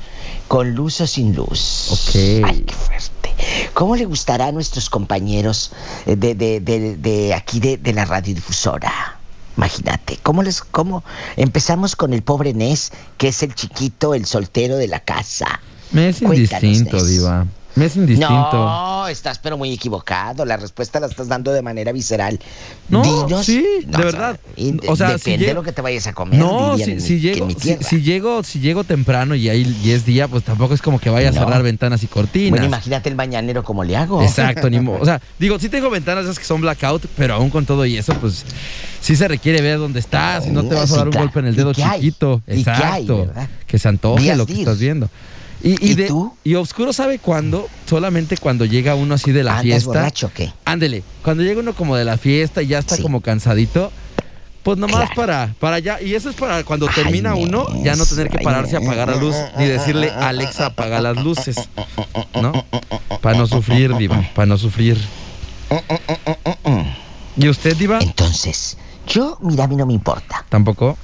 [0.47, 1.87] Con luz o sin luz.
[1.91, 2.45] Ok.
[2.45, 3.33] ¡Ay, qué fuerte!
[3.73, 5.71] ¿Cómo le gustará a nuestros compañeros
[6.05, 9.19] eh, de, de, de, de aquí de, de la radiodifusora?
[9.57, 11.03] Imagínate, ¿cómo les, cómo
[11.35, 15.61] empezamos con el pobre Nes, que es el chiquito, el soltero de la casa?
[15.91, 17.03] Me es Cuéntanos, indistinto.
[17.05, 17.45] Diva.
[17.75, 18.51] Me es indistinto.
[18.53, 20.45] No, estás pero muy equivocado.
[20.45, 22.39] La respuesta la estás dando de manera visceral.
[22.89, 24.39] No, Dinos- sí, No, de verdad.
[24.87, 26.39] O sea, si depende de llego- lo que te vayas a comer.
[26.39, 30.05] No, si, en- si llego, si, si llego, si llego temprano y ahí y es
[30.05, 32.51] día, pues tampoco es como que vaya a cerrar ventanas y cortinas.
[32.51, 34.21] Bueno, imagínate el mañanero como le hago.
[34.21, 37.49] Exacto, ni mo- O sea, digo, sí tengo ventanas esas que son blackout, pero aún
[37.49, 38.45] con todo y eso, pues
[39.01, 41.47] sí se requiere ver dónde estás y no te vas a dar un golpe en
[41.47, 42.41] el ¿Y dedo chiquito.
[42.47, 43.31] ¿Y qué hay, Exacto.
[43.65, 45.09] que se antoje lo que estás viendo.
[45.63, 46.35] Y, y ¿Y de- tú?
[46.43, 49.87] y Oscuro sabe cuándo, solamente cuando llega uno así de la ¿Andas fiesta.
[49.87, 50.51] borracho o qué?
[50.65, 53.01] Ándele, cuando llega uno como de la fiesta y ya está Sí.
[53.01, 53.89] como cansadito,
[54.63, 55.15] pues nomás Claro.
[55.15, 56.01] para, para allá.
[56.01, 58.79] Y eso es para cuando Ay, termina uno, ya no tener que ay, pararse a
[58.79, 61.55] apagar la luz, ni decirle Alexa apaga las luces.
[62.41, 62.51] ¿No?
[63.21, 64.97] Para no sufrir, Diva, para no sufrir.
[67.37, 67.99] ¿Y usted, Diva?
[68.01, 70.45] Entonces, yo, mira, a mí no me importa.
[70.49, 70.97] Tampoco.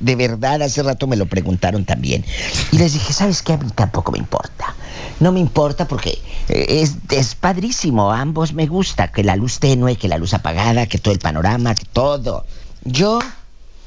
[0.00, 2.24] De verdad, hace rato me lo preguntaron también.
[2.72, 3.52] Y les dije, ¿sabes qué?
[3.52, 4.74] A mí tampoco me importa.
[5.20, 8.10] No me importa porque eh, es, es padrísimo.
[8.10, 9.12] A ambos me gusta.
[9.12, 12.44] Que la luz tenue, que la luz apagada, que todo el panorama, que todo.
[12.84, 13.20] Yo,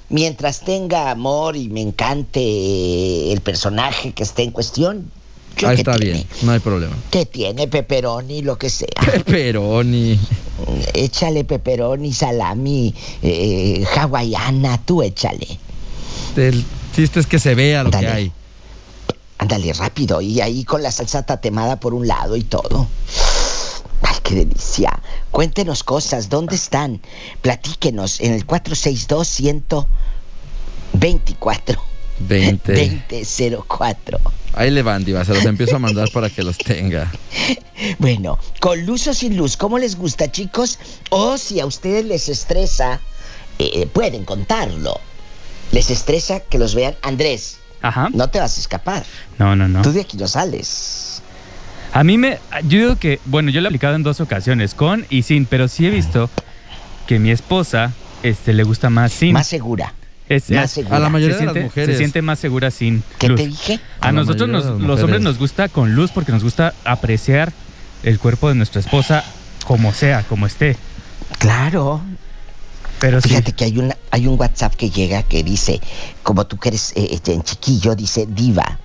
[0.09, 5.11] mientras tenga amor y me encante el personaje que esté en cuestión,
[5.57, 6.13] yo Ahí ¿qué está tiene?
[6.13, 6.95] bien, no hay problema.
[7.11, 8.87] ¿Qué tiene pepperoni, lo que sea?
[9.11, 10.17] Pepperoni.
[10.93, 15.59] échale pepperoni, salami, eh, hawaiana, tú échale.
[16.35, 16.63] El
[16.95, 18.31] chiste es que se vea lo que hay.
[19.39, 22.87] Ándale rápido y ahí con la salsa tatemada por un lado y todo.
[24.01, 24.99] Ay, qué delicia.
[25.31, 27.01] Cuéntenos cosas, ¿dónde están?
[27.41, 31.81] Platíquenos en el 462 124
[32.19, 33.03] 20.
[33.09, 34.19] 2004.
[34.53, 37.11] Ahí le van, Diva, se los empiezo a mandar para que los tenga.
[37.99, 40.79] Bueno, con luz o sin luz, ¿cómo les gusta, chicos?
[41.11, 42.99] O si a ustedes les estresa,
[43.59, 44.99] eh, pueden contarlo.
[45.71, 46.95] Les estresa que los vean.
[47.03, 48.09] Andrés, Ajá.
[48.11, 49.05] no te vas a escapar.
[49.37, 49.83] No, no, no.
[49.83, 51.21] Tú de aquí no sales.
[51.93, 52.39] A mí me.
[52.63, 53.19] Yo digo que.
[53.25, 56.29] Bueno, yo lo he aplicado en dos ocasiones, con y sin, pero sí he visto
[57.05, 59.33] que mi esposa este, le gusta más sin.
[59.33, 59.93] Más segura.
[60.29, 60.97] Es- más segura.
[60.97, 61.95] A la mayoría se de las siente, mujeres.
[61.95, 63.39] Se siente más segura sin ¿Qué luz.
[63.41, 63.79] te dije?
[64.01, 65.03] A nosotros, nos- las los mujeres.
[65.03, 67.53] hombres, nos gusta con luz porque nos gusta apreciar
[68.03, 69.23] el cuerpo de nuestra esposa
[69.65, 70.75] como sea, como esté.
[71.39, 72.01] Claro.
[72.99, 73.29] Pero sí.
[73.29, 75.79] Fíjate que hay, una, hay un WhatsApp que llega que dice,
[76.23, 78.79] como tú que eres eh, este, en chiquillo, dice diva.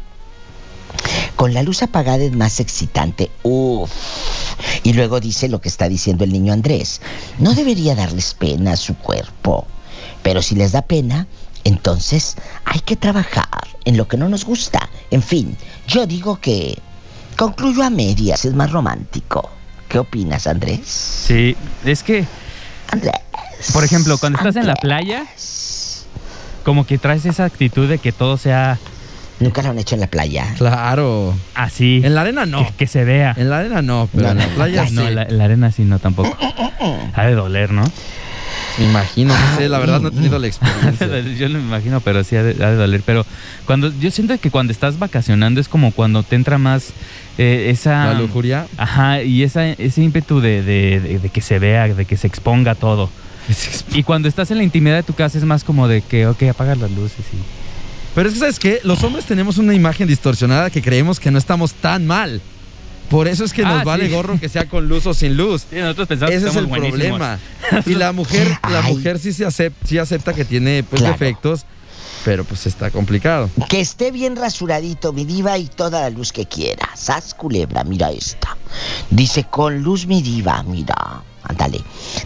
[1.36, 3.30] Con la luz apagada es más excitante.
[3.42, 3.90] Uf.
[4.82, 7.00] Y luego dice lo que está diciendo el niño Andrés.
[7.38, 9.66] No debería darles pena a su cuerpo.
[10.22, 11.26] Pero si les da pena,
[11.64, 14.88] entonces hay que trabajar en lo que no nos gusta.
[15.10, 15.56] En fin,
[15.86, 16.78] yo digo que
[17.36, 19.50] concluyo a medias, es más romántico.
[19.88, 20.80] ¿Qué opinas, Andrés?
[20.86, 22.24] Sí, es que,
[22.90, 23.12] Andrés.
[23.72, 25.26] por ejemplo, cuando estás en la playa,
[26.64, 28.78] como que traes esa actitud de que todo sea
[29.40, 30.54] Nunca lo han hecho en la playa.
[30.56, 31.34] Claro.
[31.54, 32.00] así.
[32.04, 32.64] En la arena no.
[32.64, 33.34] Que, que se vea.
[33.36, 34.94] En la arena no, pero No, en la no, playa sí.
[34.94, 36.36] No, la, la arena sí, no, tampoco.
[37.14, 37.82] Ha de doler, ¿no?
[38.78, 41.06] Me imagino, no sé, la verdad no he tenido la experiencia.
[41.36, 43.02] Yo no me imagino, pero sí ha de, ha de doler.
[43.04, 43.26] Pero
[43.66, 46.90] cuando yo siento que cuando estás vacacionando es como cuando te entra más
[47.38, 48.06] eh, esa...
[48.12, 48.66] La lujuria.
[48.76, 52.26] Ajá, y esa, ese ímpetu de, de- de- de que se vea, de que se
[52.26, 53.10] exponga todo.
[53.92, 56.42] Y cuando estás en la intimidad de tu casa es más como de que, ok,
[56.44, 57.38] apagas las luces y...
[58.14, 58.80] Pero es que, ¿sabes qué?
[58.84, 62.40] Los hombres tenemos una imagen distorsionada que creemos que no estamos tan mal.
[63.12, 64.12] Por eso es que nos Ah, vale sí.
[64.14, 65.66] gorro que sea con luz o sin luz.
[65.70, 66.98] Sí, nosotros pensamos Ese que es el buenísimos.
[67.18, 67.38] problema.
[67.86, 71.12] Y la mujer, la mujer sí se acepta, sí acepta que tiene pues, Claro.
[71.12, 71.64] defectos,
[72.24, 73.48] pero pues está complicado.
[73.68, 76.88] Que esté bien rasuradito, mi diva, y toda la luz que quiera.
[76.96, 78.56] Sas culebra, mira esta.
[79.10, 81.22] Dice, con luz mi diva, mira.
[81.44, 81.80] Ándale.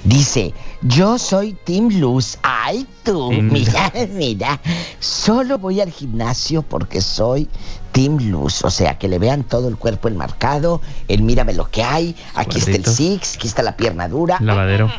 [0.04, 0.52] Dice,
[0.82, 2.36] yo soy Team Luz.
[2.42, 4.60] Ay, tú, mira, mira.
[5.00, 7.48] Solo voy al gimnasio porque soy
[7.92, 8.62] Team Luz.
[8.64, 10.80] O sea, que le vean todo el cuerpo enmarcado.
[11.08, 12.14] El mírame lo que hay.
[12.34, 14.36] Aquí está el six, aquí está la pierna dura.
[14.40, 14.90] Lavadero.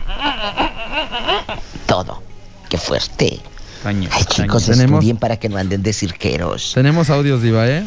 [1.86, 2.22] Todo.
[2.70, 3.40] Qué fuerte.
[3.84, 4.76] Caño, Ay, chicos, caño.
[4.78, 6.72] Tenemos- estudien para que no anden de cirqueros.
[6.74, 7.86] Tenemos audios, Diva, ¿eh?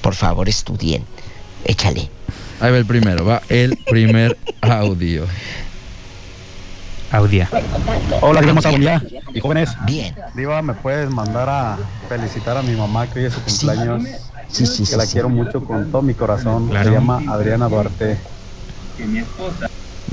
[0.00, 1.04] Por favor, estudien.
[1.64, 2.08] Échale.
[2.60, 5.26] Ahí va el primero, va el primer audio.
[7.12, 7.48] Audia.
[8.22, 8.42] Hola.
[9.34, 9.70] ¿Y jóvenes?
[9.86, 10.14] Bien.
[10.34, 14.02] Diva, ¿me puedes mandar a felicitar a mi mamá que hoy es su cumpleaños?
[14.48, 14.96] Sí, sí, Que sí.
[14.96, 15.12] la sí.
[15.12, 16.68] quiero mucho con todo mi corazón.
[16.68, 16.88] Claro.
[16.88, 18.16] Se llama Adriana Duarte.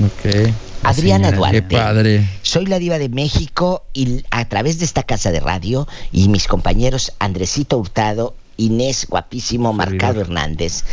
[0.04, 0.52] Ok.
[0.82, 1.62] Adriana Qué Duarte.
[1.62, 2.28] padre.
[2.42, 6.46] Soy la diva de México y a través de esta casa de radio y mis
[6.46, 10.84] compañeros Andresito Hurtado, Inés Guapísimo, Marcado Hernández,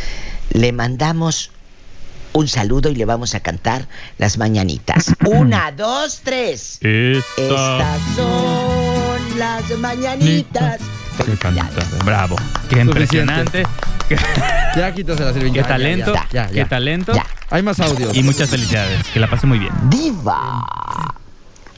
[0.52, 1.50] le mandamos
[2.32, 3.88] un saludo y le vamos a cantar
[4.18, 5.14] las mañanitas.
[5.26, 6.78] Una, dos, tres.
[6.80, 10.80] Estas son las mañanitas.
[11.24, 12.04] Qué.
[12.04, 12.36] Bravo.
[12.70, 13.64] Qué impresionante.
[14.08, 14.16] Qué,
[14.76, 15.52] Ya quítase la Silvia.
[15.52, 16.14] qué talento.
[16.14, 16.52] ya, ya, ya.
[16.52, 17.12] Qué talento.
[17.50, 18.14] Hay más audios.
[18.16, 19.06] Y muchas felicidades.
[19.08, 19.72] Que la pase muy bien.
[19.90, 20.64] Diva.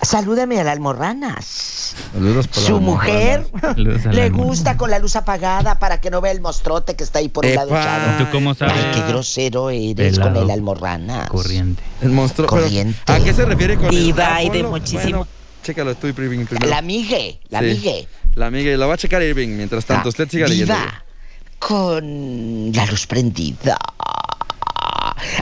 [0.02, 1.94] Salúdame a la almorranas.
[2.12, 6.32] Saludos por Su mujer Saludos le gusta con la luz apagada para que no vea
[6.32, 8.24] el mostrote que está ahí por un lado echado.
[8.24, 8.74] ¿Tú cómo sabes?
[8.76, 10.32] Ay, qué grosero eres Pelado.
[10.34, 11.28] con el almorranas.
[11.28, 11.82] Corriente.
[12.00, 12.48] El monstruo.
[12.48, 12.98] pero, Corriente.
[13.12, 15.26] ¿A qué se refiere con Diva, el y de muchísimo- Bueno,
[15.64, 16.68] chécalo tú, Irving, primero.
[16.70, 17.66] La migue, la Sí.
[17.66, 18.08] migue.
[18.36, 19.48] La amiga, la va a checar Irving.
[19.48, 20.74] Mientras tanto, Ah, usted siga leyendo.
[21.58, 23.76] Con la luz prendida.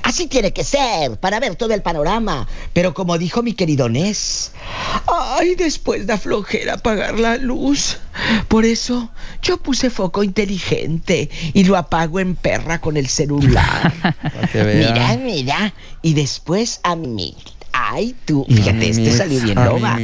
[0.03, 2.47] Así tiene que ser, para ver todo el panorama.
[2.73, 4.53] Pero como dijo mi querido Nes,
[5.07, 7.99] ay, después da flojera apagar la luz.
[8.49, 9.11] Por eso
[9.43, 13.93] yo puse foco inteligente y lo apago en perra con el celular.
[14.55, 15.75] Mira, mira.
[16.03, 17.37] Y después a mí.
[17.73, 19.99] Ay, tú, fíjate, este salió bien a loba.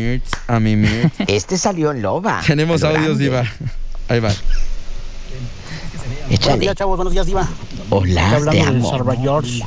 [0.47, 0.77] a mi.
[1.27, 2.43] Este salió en loba.
[2.47, 3.19] Tenemos audios.
[3.19, 3.45] Diva.
[4.09, 4.33] Ahí va.
[6.07, 6.59] Buenos Échale.
[6.59, 6.97] días, chavos.
[6.97, 7.49] Buenos días, Diva.
[7.91, 8.91] Hola, hablando te de amo.
[8.91, 9.63] Salva George.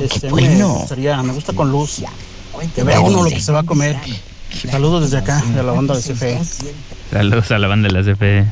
[0.00, 0.68] Este, bueno.
[0.68, 2.02] Me, gustaría- me gusta con luz.
[2.74, 3.96] Que vea uno lo que se va a comer.
[4.70, 6.38] Saludos desde acá, de la banda de CFE.
[7.10, 8.44] Saludos a la banda de la CFE.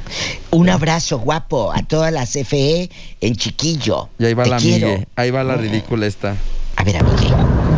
[0.50, 2.88] Un abrazo guapo a todas las CFE
[3.20, 4.08] en chiquillo.
[4.18, 4.86] Y ahí va Te la quiero.
[4.88, 5.08] amigue.
[5.16, 6.36] Ahí va la ridícula esta.
[6.76, 7.28] A ver, amigue.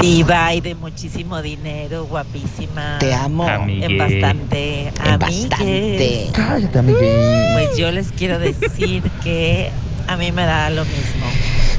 [0.02, 2.98] Diva y de muchísimo dinero, guapísima.
[2.98, 3.48] Te amo.
[3.48, 3.86] Amigue.
[3.86, 4.88] En bastante.
[4.88, 5.48] En amigues.
[5.48, 6.28] bastante.
[6.32, 7.50] Cállate, amigue.
[7.54, 9.70] Pues yo les quiero decir que
[10.08, 11.26] a mí me da lo mismo.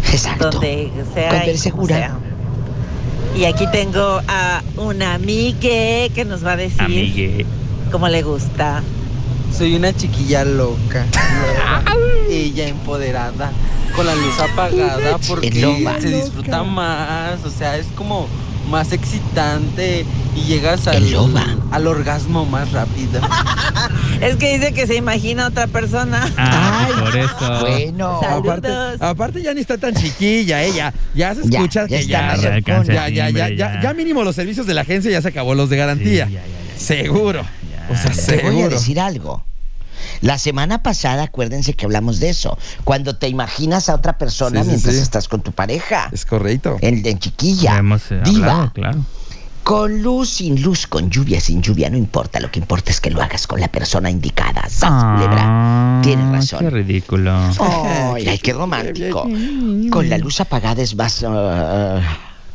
[0.10, 0.52] Exacto.
[0.52, 1.52] Donde sea.
[1.52, 1.96] Y segura.
[1.98, 2.18] sea.
[3.36, 7.46] Y aquí tengo a una amigue que nos va a decir Amigue.
[7.92, 8.82] cómo le gusta.
[9.52, 11.84] Soy una chiquilla loca, loca,
[12.30, 13.52] ella empoderada,
[13.96, 15.52] con la luz apagada porque
[16.02, 18.28] se disfruta más, o sea, es como
[18.70, 21.04] más excitante y llegas al,
[21.72, 23.22] al orgasmo más rápido.
[24.22, 26.32] Es que dice que se imagina a otra persona.
[26.38, 27.60] Ah, pues por eso.
[27.60, 28.22] Bueno.
[28.24, 29.02] Aparte, Saludos.
[29.02, 30.94] aparte ya ni está tan chiquilla, ella.
[31.14, 33.82] Ya se escucha ya que ya, ya, alcanza ya, ya, ya, ya, ya.
[33.82, 36.28] ya mínimo los servicios de la agencia ya se acabó los de garantía.
[36.28, 36.80] Sí, ya, ya, ya.
[36.80, 37.42] Seguro.
[37.90, 38.70] O sea, Te voy a seguro.
[38.70, 39.44] decir algo.
[40.22, 42.58] La semana pasada, acuérdense que hablamos de eso.
[42.84, 45.02] Cuando te imaginas a otra persona Sí, mientras sí.
[45.02, 46.10] estás con tu pareja.
[46.12, 46.78] Es correcto.
[46.82, 47.78] En, en chiquilla.
[47.78, 48.52] Hemos eh, Diva.
[48.52, 49.06] hablado, claro.
[49.64, 52.42] Con luz, sin luz, con lluvia, sin lluvia, no importa.
[52.42, 54.64] Lo que importa es que lo hagas con la persona indicada.
[54.70, 55.42] ¡Sas, culebra!
[55.46, 56.60] Ah, Tienes razón.
[56.60, 57.32] Qué ridículo.
[57.62, 59.22] Ay, ay, qué romántico.
[59.90, 62.02] Con la luz apagada es más ah,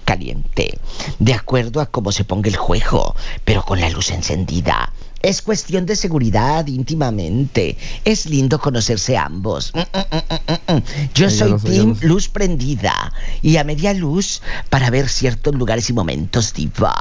[0.04, 0.78] caliente,
[1.18, 4.92] de acuerdo a cómo se ponga el juego, pero con la luz encendida.
[5.20, 7.76] Es cuestión de seguridad íntimamente.
[8.04, 9.72] Es lindo conocerse ambos.
[9.74, 10.82] Mm, mm, mm.
[11.14, 12.06] Yo soy sé, team sé.
[12.06, 16.94] luz prendida y a media luz para ver ciertos lugares y momentos diva.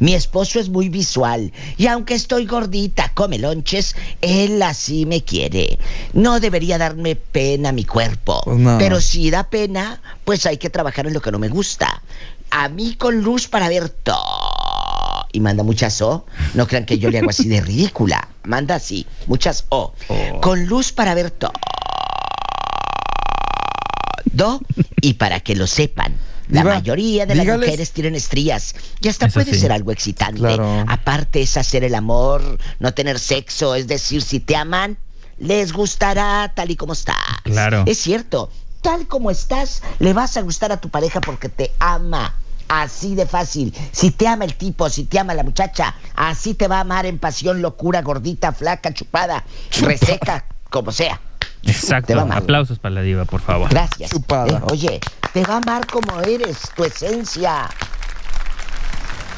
[0.00, 5.78] Mi esposo es muy visual y aunque estoy gordita, come lonches, él así me quiere.
[6.14, 8.78] No debería darme pena mi cuerpo, Pues no.
[8.78, 12.02] pero si da pena, pues hay que trabajar en lo que no me gusta.
[12.50, 14.45] A mí con luz para ver todo.
[15.36, 16.24] Y manda muchas O.
[16.54, 18.26] No crean que yo le hago así de ridícula.
[18.44, 19.92] Manda así, muchas O.
[20.40, 21.52] Con luz para ver todo.
[25.02, 26.14] Y para que lo sepan,
[26.48, 28.74] la Diva, mayoría de las dígales- mujeres tienen estrías.
[29.02, 29.60] Y hasta Eso puede sí.
[29.60, 30.38] ser algo excitante.
[30.40, 30.84] Claro.
[30.88, 33.74] Aparte es hacer el amor, no tener sexo.
[33.74, 34.96] Es decir, si te aman,
[35.38, 37.16] les gustará tal y como estás.
[37.44, 37.84] Claro.
[37.86, 38.50] Es cierto.
[38.80, 42.36] Tal como estás, le vas a gustar a tu pareja porque te ama.
[42.68, 43.74] Así de fácil.
[43.92, 47.06] Si te ama el tipo, si te ama la muchacha, así te va a amar
[47.06, 49.44] en pasión, locura, gordita, flaca, chupada,
[49.80, 51.20] reseca, como sea.
[51.62, 52.14] Te Exacto.
[52.14, 52.38] va a amar.
[52.38, 53.68] Aplausos para la diva, por favor.
[53.70, 54.10] Gracias.
[54.10, 54.58] Chupada.
[54.58, 55.00] Eh, oye,
[55.32, 57.68] te va a amar como eres, tu esencia.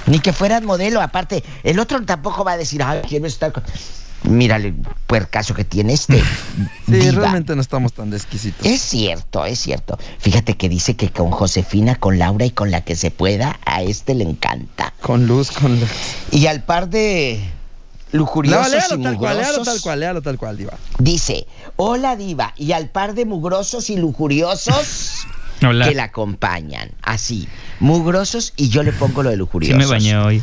[0.07, 3.63] Ni que fueras modelo, aparte, el otro tampoco va a decir, ay, quiero estar con...
[4.25, 4.75] Mírale,
[5.07, 6.23] puercaso que tiene este.
[6.87, 7.21] Sí, diva.
[7.23, 8.67] realmente no estamos tan exquisitos.
[8.67, 9.99] Es cierto, es cierto.
[10.19, 13.83] Fíjate que dice que con Josefina, con Laura y con la que se pueda, a
[13.83, 14.93] este le encanta.
[15.03, 15.89] Con luz, con luz.
[16.33, 17.41] Y al par de
[18.13, 20.73] No, lujuriosos léalo y tal cual, léalo mugrosos, tal cual, léalo tal cual, Diva.
[20.99, 25.13] dice, hola diva, y al par de mugrosos y lujuriosos
[25.63, 25.89] Hola.
[25.89, 26.91] que la acompañan.
[27.03, 27.49] Así,
[27.81, 29.79] mugrosos y yo le pongo lo de Sí lujuriosos.
[29.79, 30.43] me bañé hoy.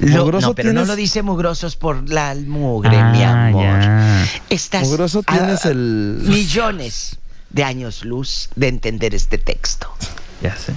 [0.00, 3.62] Lo- Mugroso no, pero no lo dice mugrosos por la mugre, mi Ah, amor.
[3.80, 4.26] ya.
[4.50, 7.18] Estás Mugroso a- tienes el- millones
[7.50, 9.88] de años luz de entender este texto.
[10.42, 10.72] Ya sé.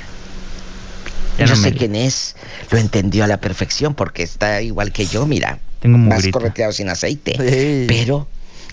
[1.38, 2.36] Ya yo no sé quién es,
[2.72, 5.60] lo entendió a la perfección porque está igual que yo, mira.
[5.80, 6.40] Tengo más mugrita.
[6.40, 7.34] correteado sin aceite.
[7.38, 7.86] Sí.
[7.88, 8.28] Pero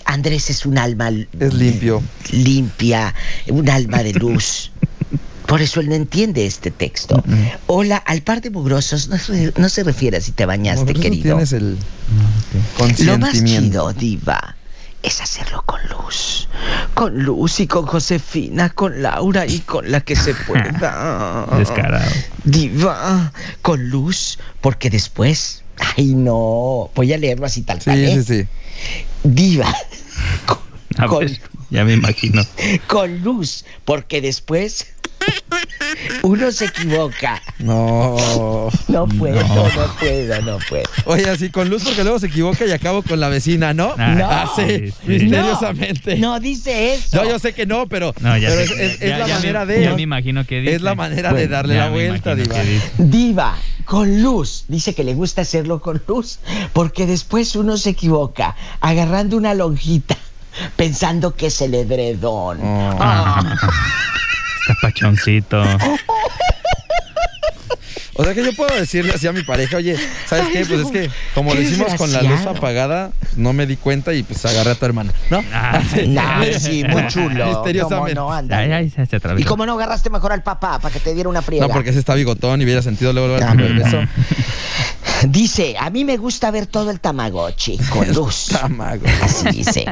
[0.05, 2.03] Andrés es un alma Es limpio.
[2.31, 3.13] limpia,
[3.47, 4.71] un alma de luz.
[5.49, 7.23] Por eso él no entiende este texto.
[7.65, 11.01] Hola, al par de mugrosos no se, no se refiere a si te bañaste, Mugroso
[11.01, 11.23] querido.
[11.23, 11.77] tienes el
[13.05, 14.55] Lo más chido, diva,
[15.01, 16.47] es hacerlo con luz.
[16.93, 21.47] Con luz y con Josefina, con Laura y con la que se pueda.
[21.57, 22.05] Descarado.
[22.43, 23.33] Diva,
[23.63, 25.63] con luz, porque después...
[25.97, 28.23] Ay, no, voy a leerlo así tal cual, Sí, ¿eh?
[28.23, 28.47] sí, sí.
[29.23, 29.73] Diva,
[30.97, 32.43] A Con- ver, ya me imagino.
[32.87, 34.87] con luz, porque después
[36.23, 37.41] uno se equivoca.
[37.59, 38.17] No.
[38.87, 39.55] No puedo, No.
[39.55, 40.83] no, puedo, no puedo.
[41.05, 43.93] Oye, así con luz porque luego se equivoca y acabo con la vecina, ¿no?
[43.97, 44.29] Ah, No.
[44.29, 45.07] Así, sí, sí.
[45.07, 46.17] misteriosamente.
[46.17, 47.23] No dice eso.
[47.23, 48.85] Yo, yo sé que no, pero, No, ya pero sé.
[48.85, 49.83] es, es- la ya me- manera de.
[49.83, 50.75] Ya me imagino que dice.
[50.75, 52.55] es la manera de darle la vuelta, Diva.
[52.97, 54.65] Diva, con luz.
[54.67, 56.39] Dice que le gusta hacerlo con luz,
[56.73, 60.17] porque después uno se equivoca, agarrando una lonjita,
[60.75, 62.59] pensando que es el edredón.
[62.61, 62.97] Oh.
[62.99, 63.57] Ah,
[64.69, 65.63] Está pachoncito.
[68.13, 69.95] O sea que yo puedo decirle así a mi pareja, oye,
[70.27, 70.65] ¿sabes qué?
[70.65, 74.21] Pues es que como lo hicimos con la luz apagada, no me di cuenta y
[74.23, 75.41] pues agarré a tu hermana, ¿no?
[75.53, 76.07] Ah, sí.
[76.09, 77.47] Nah, sí, muy chulo.
[77.55, 78.15] Misteriosamente.
[78.15, 78.33] ¿Cómo no?
[78.35, 78.63] Ándale.
[78.63, 79.41] Ay, ay, se, se atravesó.
[79.41, 81.65] ¿Y cómo no agarraste mejor al papá para que te diera una friega?
[81.65, 83.97] No, porque ese está bigotón y hubiera sentido luego luego el primer beso.
[85.29, 88.49] Dice, a mí me gusta ver todo el Tamagotchi con luz.
[88.51, 89.11] Tamagotchi.
[89.23, 89.85] Así dice.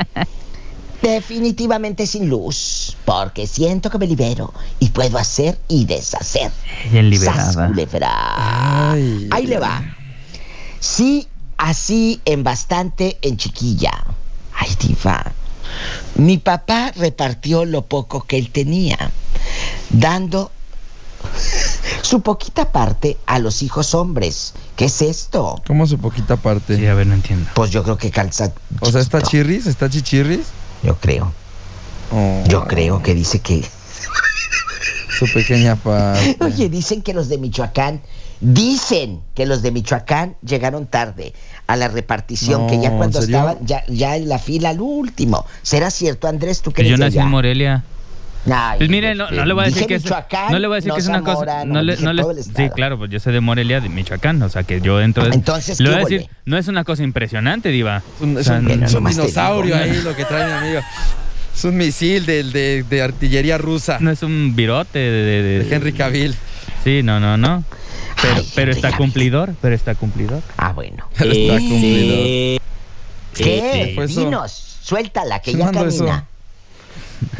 [1.07, 6.51] Definitivamente sin luz, porque siento que me libero y puedo hacer y deshacer.
[6.91, 8.91] Bien liberada.
[8.91, 9.95] Ay, Ahí le va.
[10.81, 14.03] Sí, así en bastante en chiquilla.
[14.53, 15.31] Ay, diva.
[16.15, 18.97] Mi papá repartió lo poco que él tenía,
[19.89, 20.51] dando
[22.01, 24.53] su poquita parte a los hijos hombres.
[24.75, 25.61] ¿Qué es esto?
[25.65, 26.75] ¿Cómo su poquita parte?
[26.75, 27.49] Sí, a ver, no entiendo.
[27.53, 28.51] Pues yo creo que calza.
[28.81, 29.67] O sea, ¿está chirris?
[29.67, 30.47] ¿Está chichirris?
[30.87, 31.33] Yo creo.
[32.13, 33.61] Oh, Yo creo que dice que.
[35.19, 36.37] Su pequeña parte.
[36.43, 38.01] Oye, dicen que los de Michoacán.
[38.39, 41.33] Dicen que los de Michoacán llegaron tarde
[41.65, 45.45] a la repartición, No, que ya cuando estaban, ya, ya en la fila al último.
[45.63, 46.61] ¿Será cierto, Andrés?
[46.61, 47.27] ¿Tú que Que yo nací en?
[47.27, 47.83] Morelia.
[48.51, 50.77] Ay, Pues mire, no, no le voy a decir que es, no le voy a
[50.77, 53.19] decir no que es una cosa, no no, le, no le- sí, claro, pues yo
[53.19, 56.01] soy de Morelia, de Michoacán, o sea que yo dentro de, Entonces, le ¿qué voy
[56.01, 57.97] a decir, no es una cosa impresionante, diva.
[58.17, 59.85] Es un, O es sea, un- es un dinosaurio digo.
[59.95, 60.81] ahí lo que trae mi amigo.
[61.55, 63.97] Es un misil de, de- de artillería rusa.
[63.99, 66.35] no es un virote de, de- de- De Henry Cavill.
[66.83, 67.63] Sí, no, no, no.
[68.21, 68.97] Pero, Ay, pero está Cavill.
[68.97, 70.41] cumplidor, pero está cumplidor.
[70.57, 71.07] Ah, bueno.
[71.19, 72.59] Está cumplido.
[73.35, 73.43] ¿Qué?
[73.43, 74.19] ¿Qué fue eso?
[74.21, 76.05] Dinos, suéltala, que ¿Quién ya mandó eso?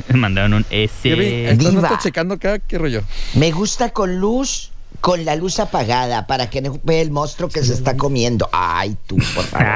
[0.08, 0.18] Camina.
[0.20, 0.94] Mandaron un S.
[1.04, 1.88] Kevin, ¿estás no Diva.
[1.88, 2.60] estás checando acá?
[2.60, 3.02] ¿Qué rollo?
[3.36, 4.72] Me gusta con luz,
[5.02, 8.50] con la luz apagada, para que no vea el monstruo que se está comiendo.
[8.52, 9.68] Ay, tú, por favor.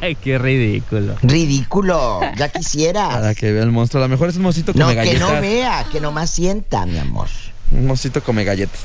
[0.00, 1.16] Ay, qué ridículo.
[1.22, 3.14] Ridículo, ya quisieras.
[3.14, 4.02] Para que vea el monstruo.
[4.02, 6.98] A lo mejor es un mosito come No, que no vea, que nomás sienta, mi
[6.98, 7.28] amor.
[7.70, 8.80] Un mosito come galletas.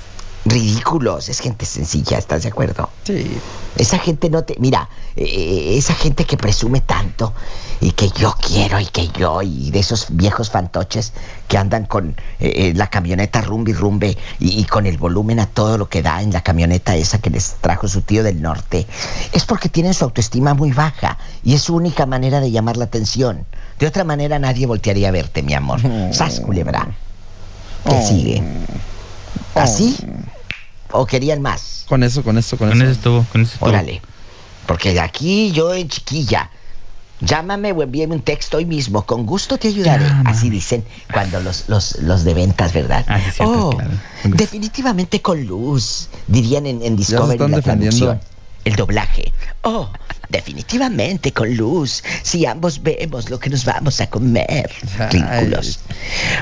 [0.50, 2.90] Ridículos, es gente sencilla, ¿estás de acuerdo?
[3.04, 3.38] Sí.
[3.78, 4.56] Esa gente no te.
[4.60, 7.34] Mira, eh, esa gente que presume tanto
[7.82, 11.14] y que yo quiero y que yo, y de esos viejos fantoches
[11.48, 15.46] que andan con eh, eh, la camioneta rumbi rumbe y, y con el volumen a
[15.46, 18.88] todo lo que da en la camioneta esa que les trajo su tío del norte,
[19.32, 22.86] es porque tienen su autoestima muy baja y es su única manera de llamar la
[22.86, 23.46] atención.
[23.78, 25.80] De otra manera nadie voltearía a verte, mi amor.
[26.12, 26.88] Sas, culebra.
[27.86, 28.08] ¿Qué Oh.
[28.08, 28.44] sigue?
[29.56, 29.96] ¿Así?
[30.92, 31.86] ¿O querían más?
[31.88, 33.70] Con eso, con eso, con, Con eso estuvo, con eso estuvo.
[33.70, 34.02] Órale.
[34.66, 36.50] Porque de aquí yo en chiquilla.
[37.22, 39.06] Llámame o envíame un texto hoy mismo.
[39.06, 40.06] Con gusto te ayudaré.
[40.06, 40.30] Llámame.
[40.30, 43.04] Así dicen cuando los, los, los de ventas, ¿verdad?
[43.08, 43.92] Ah, sí, cierto, oh, claro.
[44.24, 46.08] Definitivamente con luz.
[46.28, 47.98] Dirían en, en Discovery están la defendiendo.
[47.98, 48.39] traducción.
[48.66, 49.32] El doblaje.
[49.62, 49.92] Oh,
[50.30, 52.04] definitivamente con luz.
[52.24, 54.70] Si ambos vemos lo que nos vamos a comer.
[55.12, 55.80] Ridículos.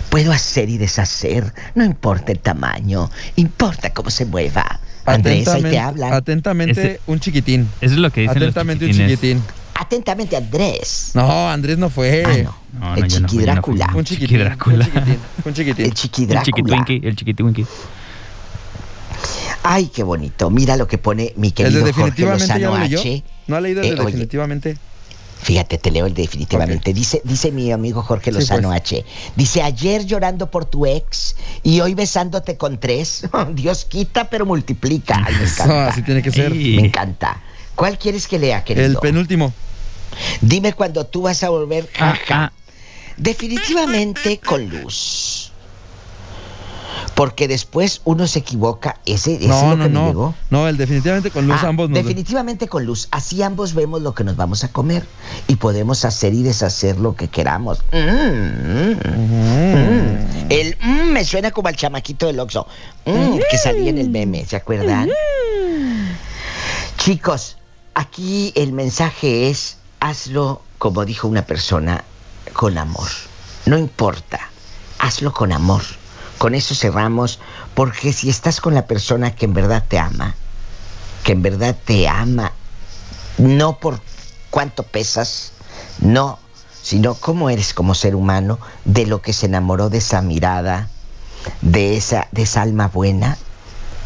[0.09, 1.53] Puedo hacer y deshacer.
[1.75, 3.09] No importa el tamaño.
[3.35, 4.79] Importa cómo se mueva.
[5.05, 6.11] Andrés, ahí te hablan.
[6.13, 7.69] atentamente Ese- un chiquitín.
[7.79, 9.19] Eso es lo que dicen Atentamente un los chiquitines.
[9.21, 9.43] chiquitín.
[9.79, 11.11] Atentamente, Andrés.
[11.13, 12.23] No, Andrés no fue.
[12.25, 12.57] Ah, no.
[12.73, 13.05] No, no, el no no.
[13.05, 13.45] Un Chiqui chiquitín.
[13.45, 13.89] Drácula.
[13.95, 15.17] Un chiquitín.
[15.45, 15.85] Un chiquitín.
[15.85, 16.43] El chiqui El Drácula.
[16.45, 17.65] chiquitwinkie, el chiquitwinkie.
[19.63, 20.49] Ay, qué bonito.
[20.49, 22.75] Mira lo que pone mi querido de Jorge Lozano.
[22.75, 23.23] H.
[23.47, 24.77] ¿No ha leído el Eh, de oye, definitivamente?
[25.41, 26.93] Fíjate, te leo el de definitivamente.
[26.93, 28.81] Dice, dice mi amigo Jorge Sí, Lozano pues.
[28.81, 29.05] H.
[29.35, 33.23] Dice, ayer llorando por tu ex y hoy besándote con tres.
[33.53, 35.21] Dios quita, pero multiplica.
[35.25, 35.87] Ay, me encanta.
[35.87, 36.53] así tiene que ser.
[36.53, 37.41] Me encanta.
[37.75, 38.85] ¿Cuál quieres que lea, querido?
[38.87, 39.53] El penúltimo.
[40.41, 41.87] Dime cuando tú vas a volver.
[41.99, 42.43] Ah, jaja.
[42.45, 42.53] ah.
[43.17, 45.51] Definitivamente con luz.
[47.17, 48.99] Porque después uno se equivoca.
[49.07, 50.07] Ese, ese es No, lo no, que me no.
[50.07, 50.35] llegó.
[50.51, 51.97] No, el definitivamente con luz Ah, ambos nos.
[51.97, 53.07] definitivamente con luz.
[53.09, 55.03] Así ambos vemos lo que nos vamos a comer
[55.47, 57.79] y podemos hacer y deshacer lo que queramos.
[57.91, 60.47] Mm, mm, mm.
[60.49, 62.67] El mm me suena como al chamaquito del Oxxo
[63.05, 65.09] Mm, que salía en el meme, ¿se acuerdan?
[66.97, 67.57] Chicos,
[67.93, 72.03] aquí el mensaje es hazlo como dijo una persona
[72.53, 73.07] con amor.
[73.65, 74.39] No importa,
[74.99, 75.81] hazlo con amor.
[76.37, 77.39] Con eso cerramos,
[77.73, 80.35] porque si estás con la persona que en verdad te ama,
[81.23, 82.51] que en verdad te ama,
[83.37, 83.99] no por
[84.49, 85.51] cuánto pesas,
[85.99, 86.39] no,
[86.81, 90.89] sino cómo eres como ser humano, de lo que se enamoró de esa mirada,
[91.61, 93.37] de esa, de esa alma buena,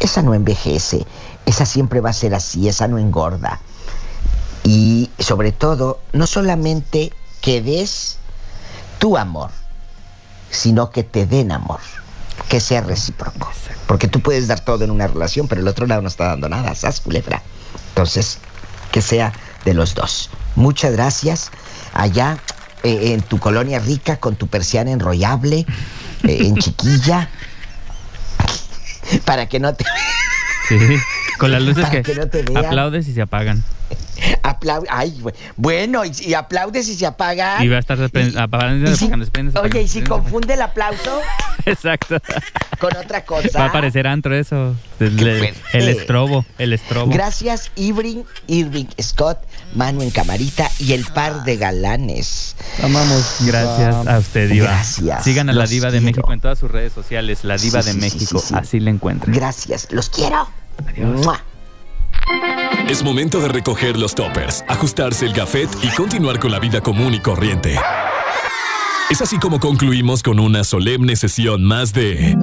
[0.00, 1.06] esa no envejece,
[1.46, 3.60] esa siempre va a ser así, esa no engorda.
[4.64, 8.18] Y sobre todo, no solamente que des
[8.98, 9.50] tu amor,
[10.50, 11.80] sino que te den amor,
[12.48, 13.50] que sea recíproco.
[13.86, 16.48] Porque tú puedes dar todo en una relación, pero el otro lado no está dando
[16.48, 17.42] nada, ¿sabes, culebra?
[17.90, 18.38] Entonces,
[18.90, 19.32] que sea
[19.64, 20.30] de los dos.
[20.56, 21.50] Muchas gracias.
[21.94, 22.38] Allá
[22.82, 25.66] eh, en tu colonia rica, con tu persiana enrollable,
[26.24, 27.28] eh, en chiquilla,
[29.24, 29.84] para que no te...
[30.68, 30.78] Sí,
[31.38, 32.64] con las luces Para que, que no te vean.
[32.66, 33.62] aplaudes y se apagan.
[34.42, 35.22] Aplau ay.
[35.56, 37.62] Bueno, y, y aplaudes y se apaga.
[37.62, 41.20] Y va a estar apagando, y si- apagando, desprendiendo, Oye, y si confunde el aplauso
[41.66, 42.18] Exacto.
[42.78, 43.58] con otra cosa.
[43.58, 44.74] Va a parecer antro eso.
[45.00, 47.12] El, estrobo, el estrobo.
[47.12, 49.38] Gracias, Irving, Irving Scott,
[49.74, 52.54] Manu en Camarita y el par de galanes.
[52.82, 53.36] Amamos.
[53.40, 54.66] Gracias a usted, Diva.
[54.66, 55.24] Gracias.
[55.24, 56.00] Sigan a la Diva de.
[56.00, 57.44] México en todas sus redes sociales.
[57.44, 58.38] La Diva Sí, de sí, México.
[58.40, 58.54] sí, sí.
[58.56, 59.34] Así la encuentran.
[59.34, 60.48] Gracias, los quiero.
[60.98, 61.42] Mua.
[62.88, 67.14] Es momento de recoger los toppers, ajustarse el gafet y continuar con la vida común
[67.14, 67.78] y corriente.
[69.10, 72.36] Es así como concluimos con una solemne sesión más de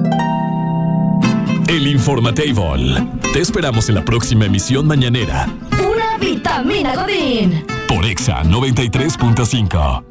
[1.68, 3.06] El Informatable.
[3.32, 7.64] Te esperamos en la próxima emisión mañanera Pura vitamina Godín.
[7.88, 10.04] por Exa 93.5.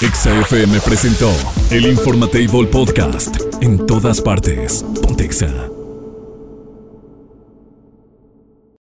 [0.00, 1.30] Exa FM presentó
[1.70, 3.36] El Informatable Podcast.
[3.60, 4.84] En todas partes.
[5.02, 5.71] Pontexa.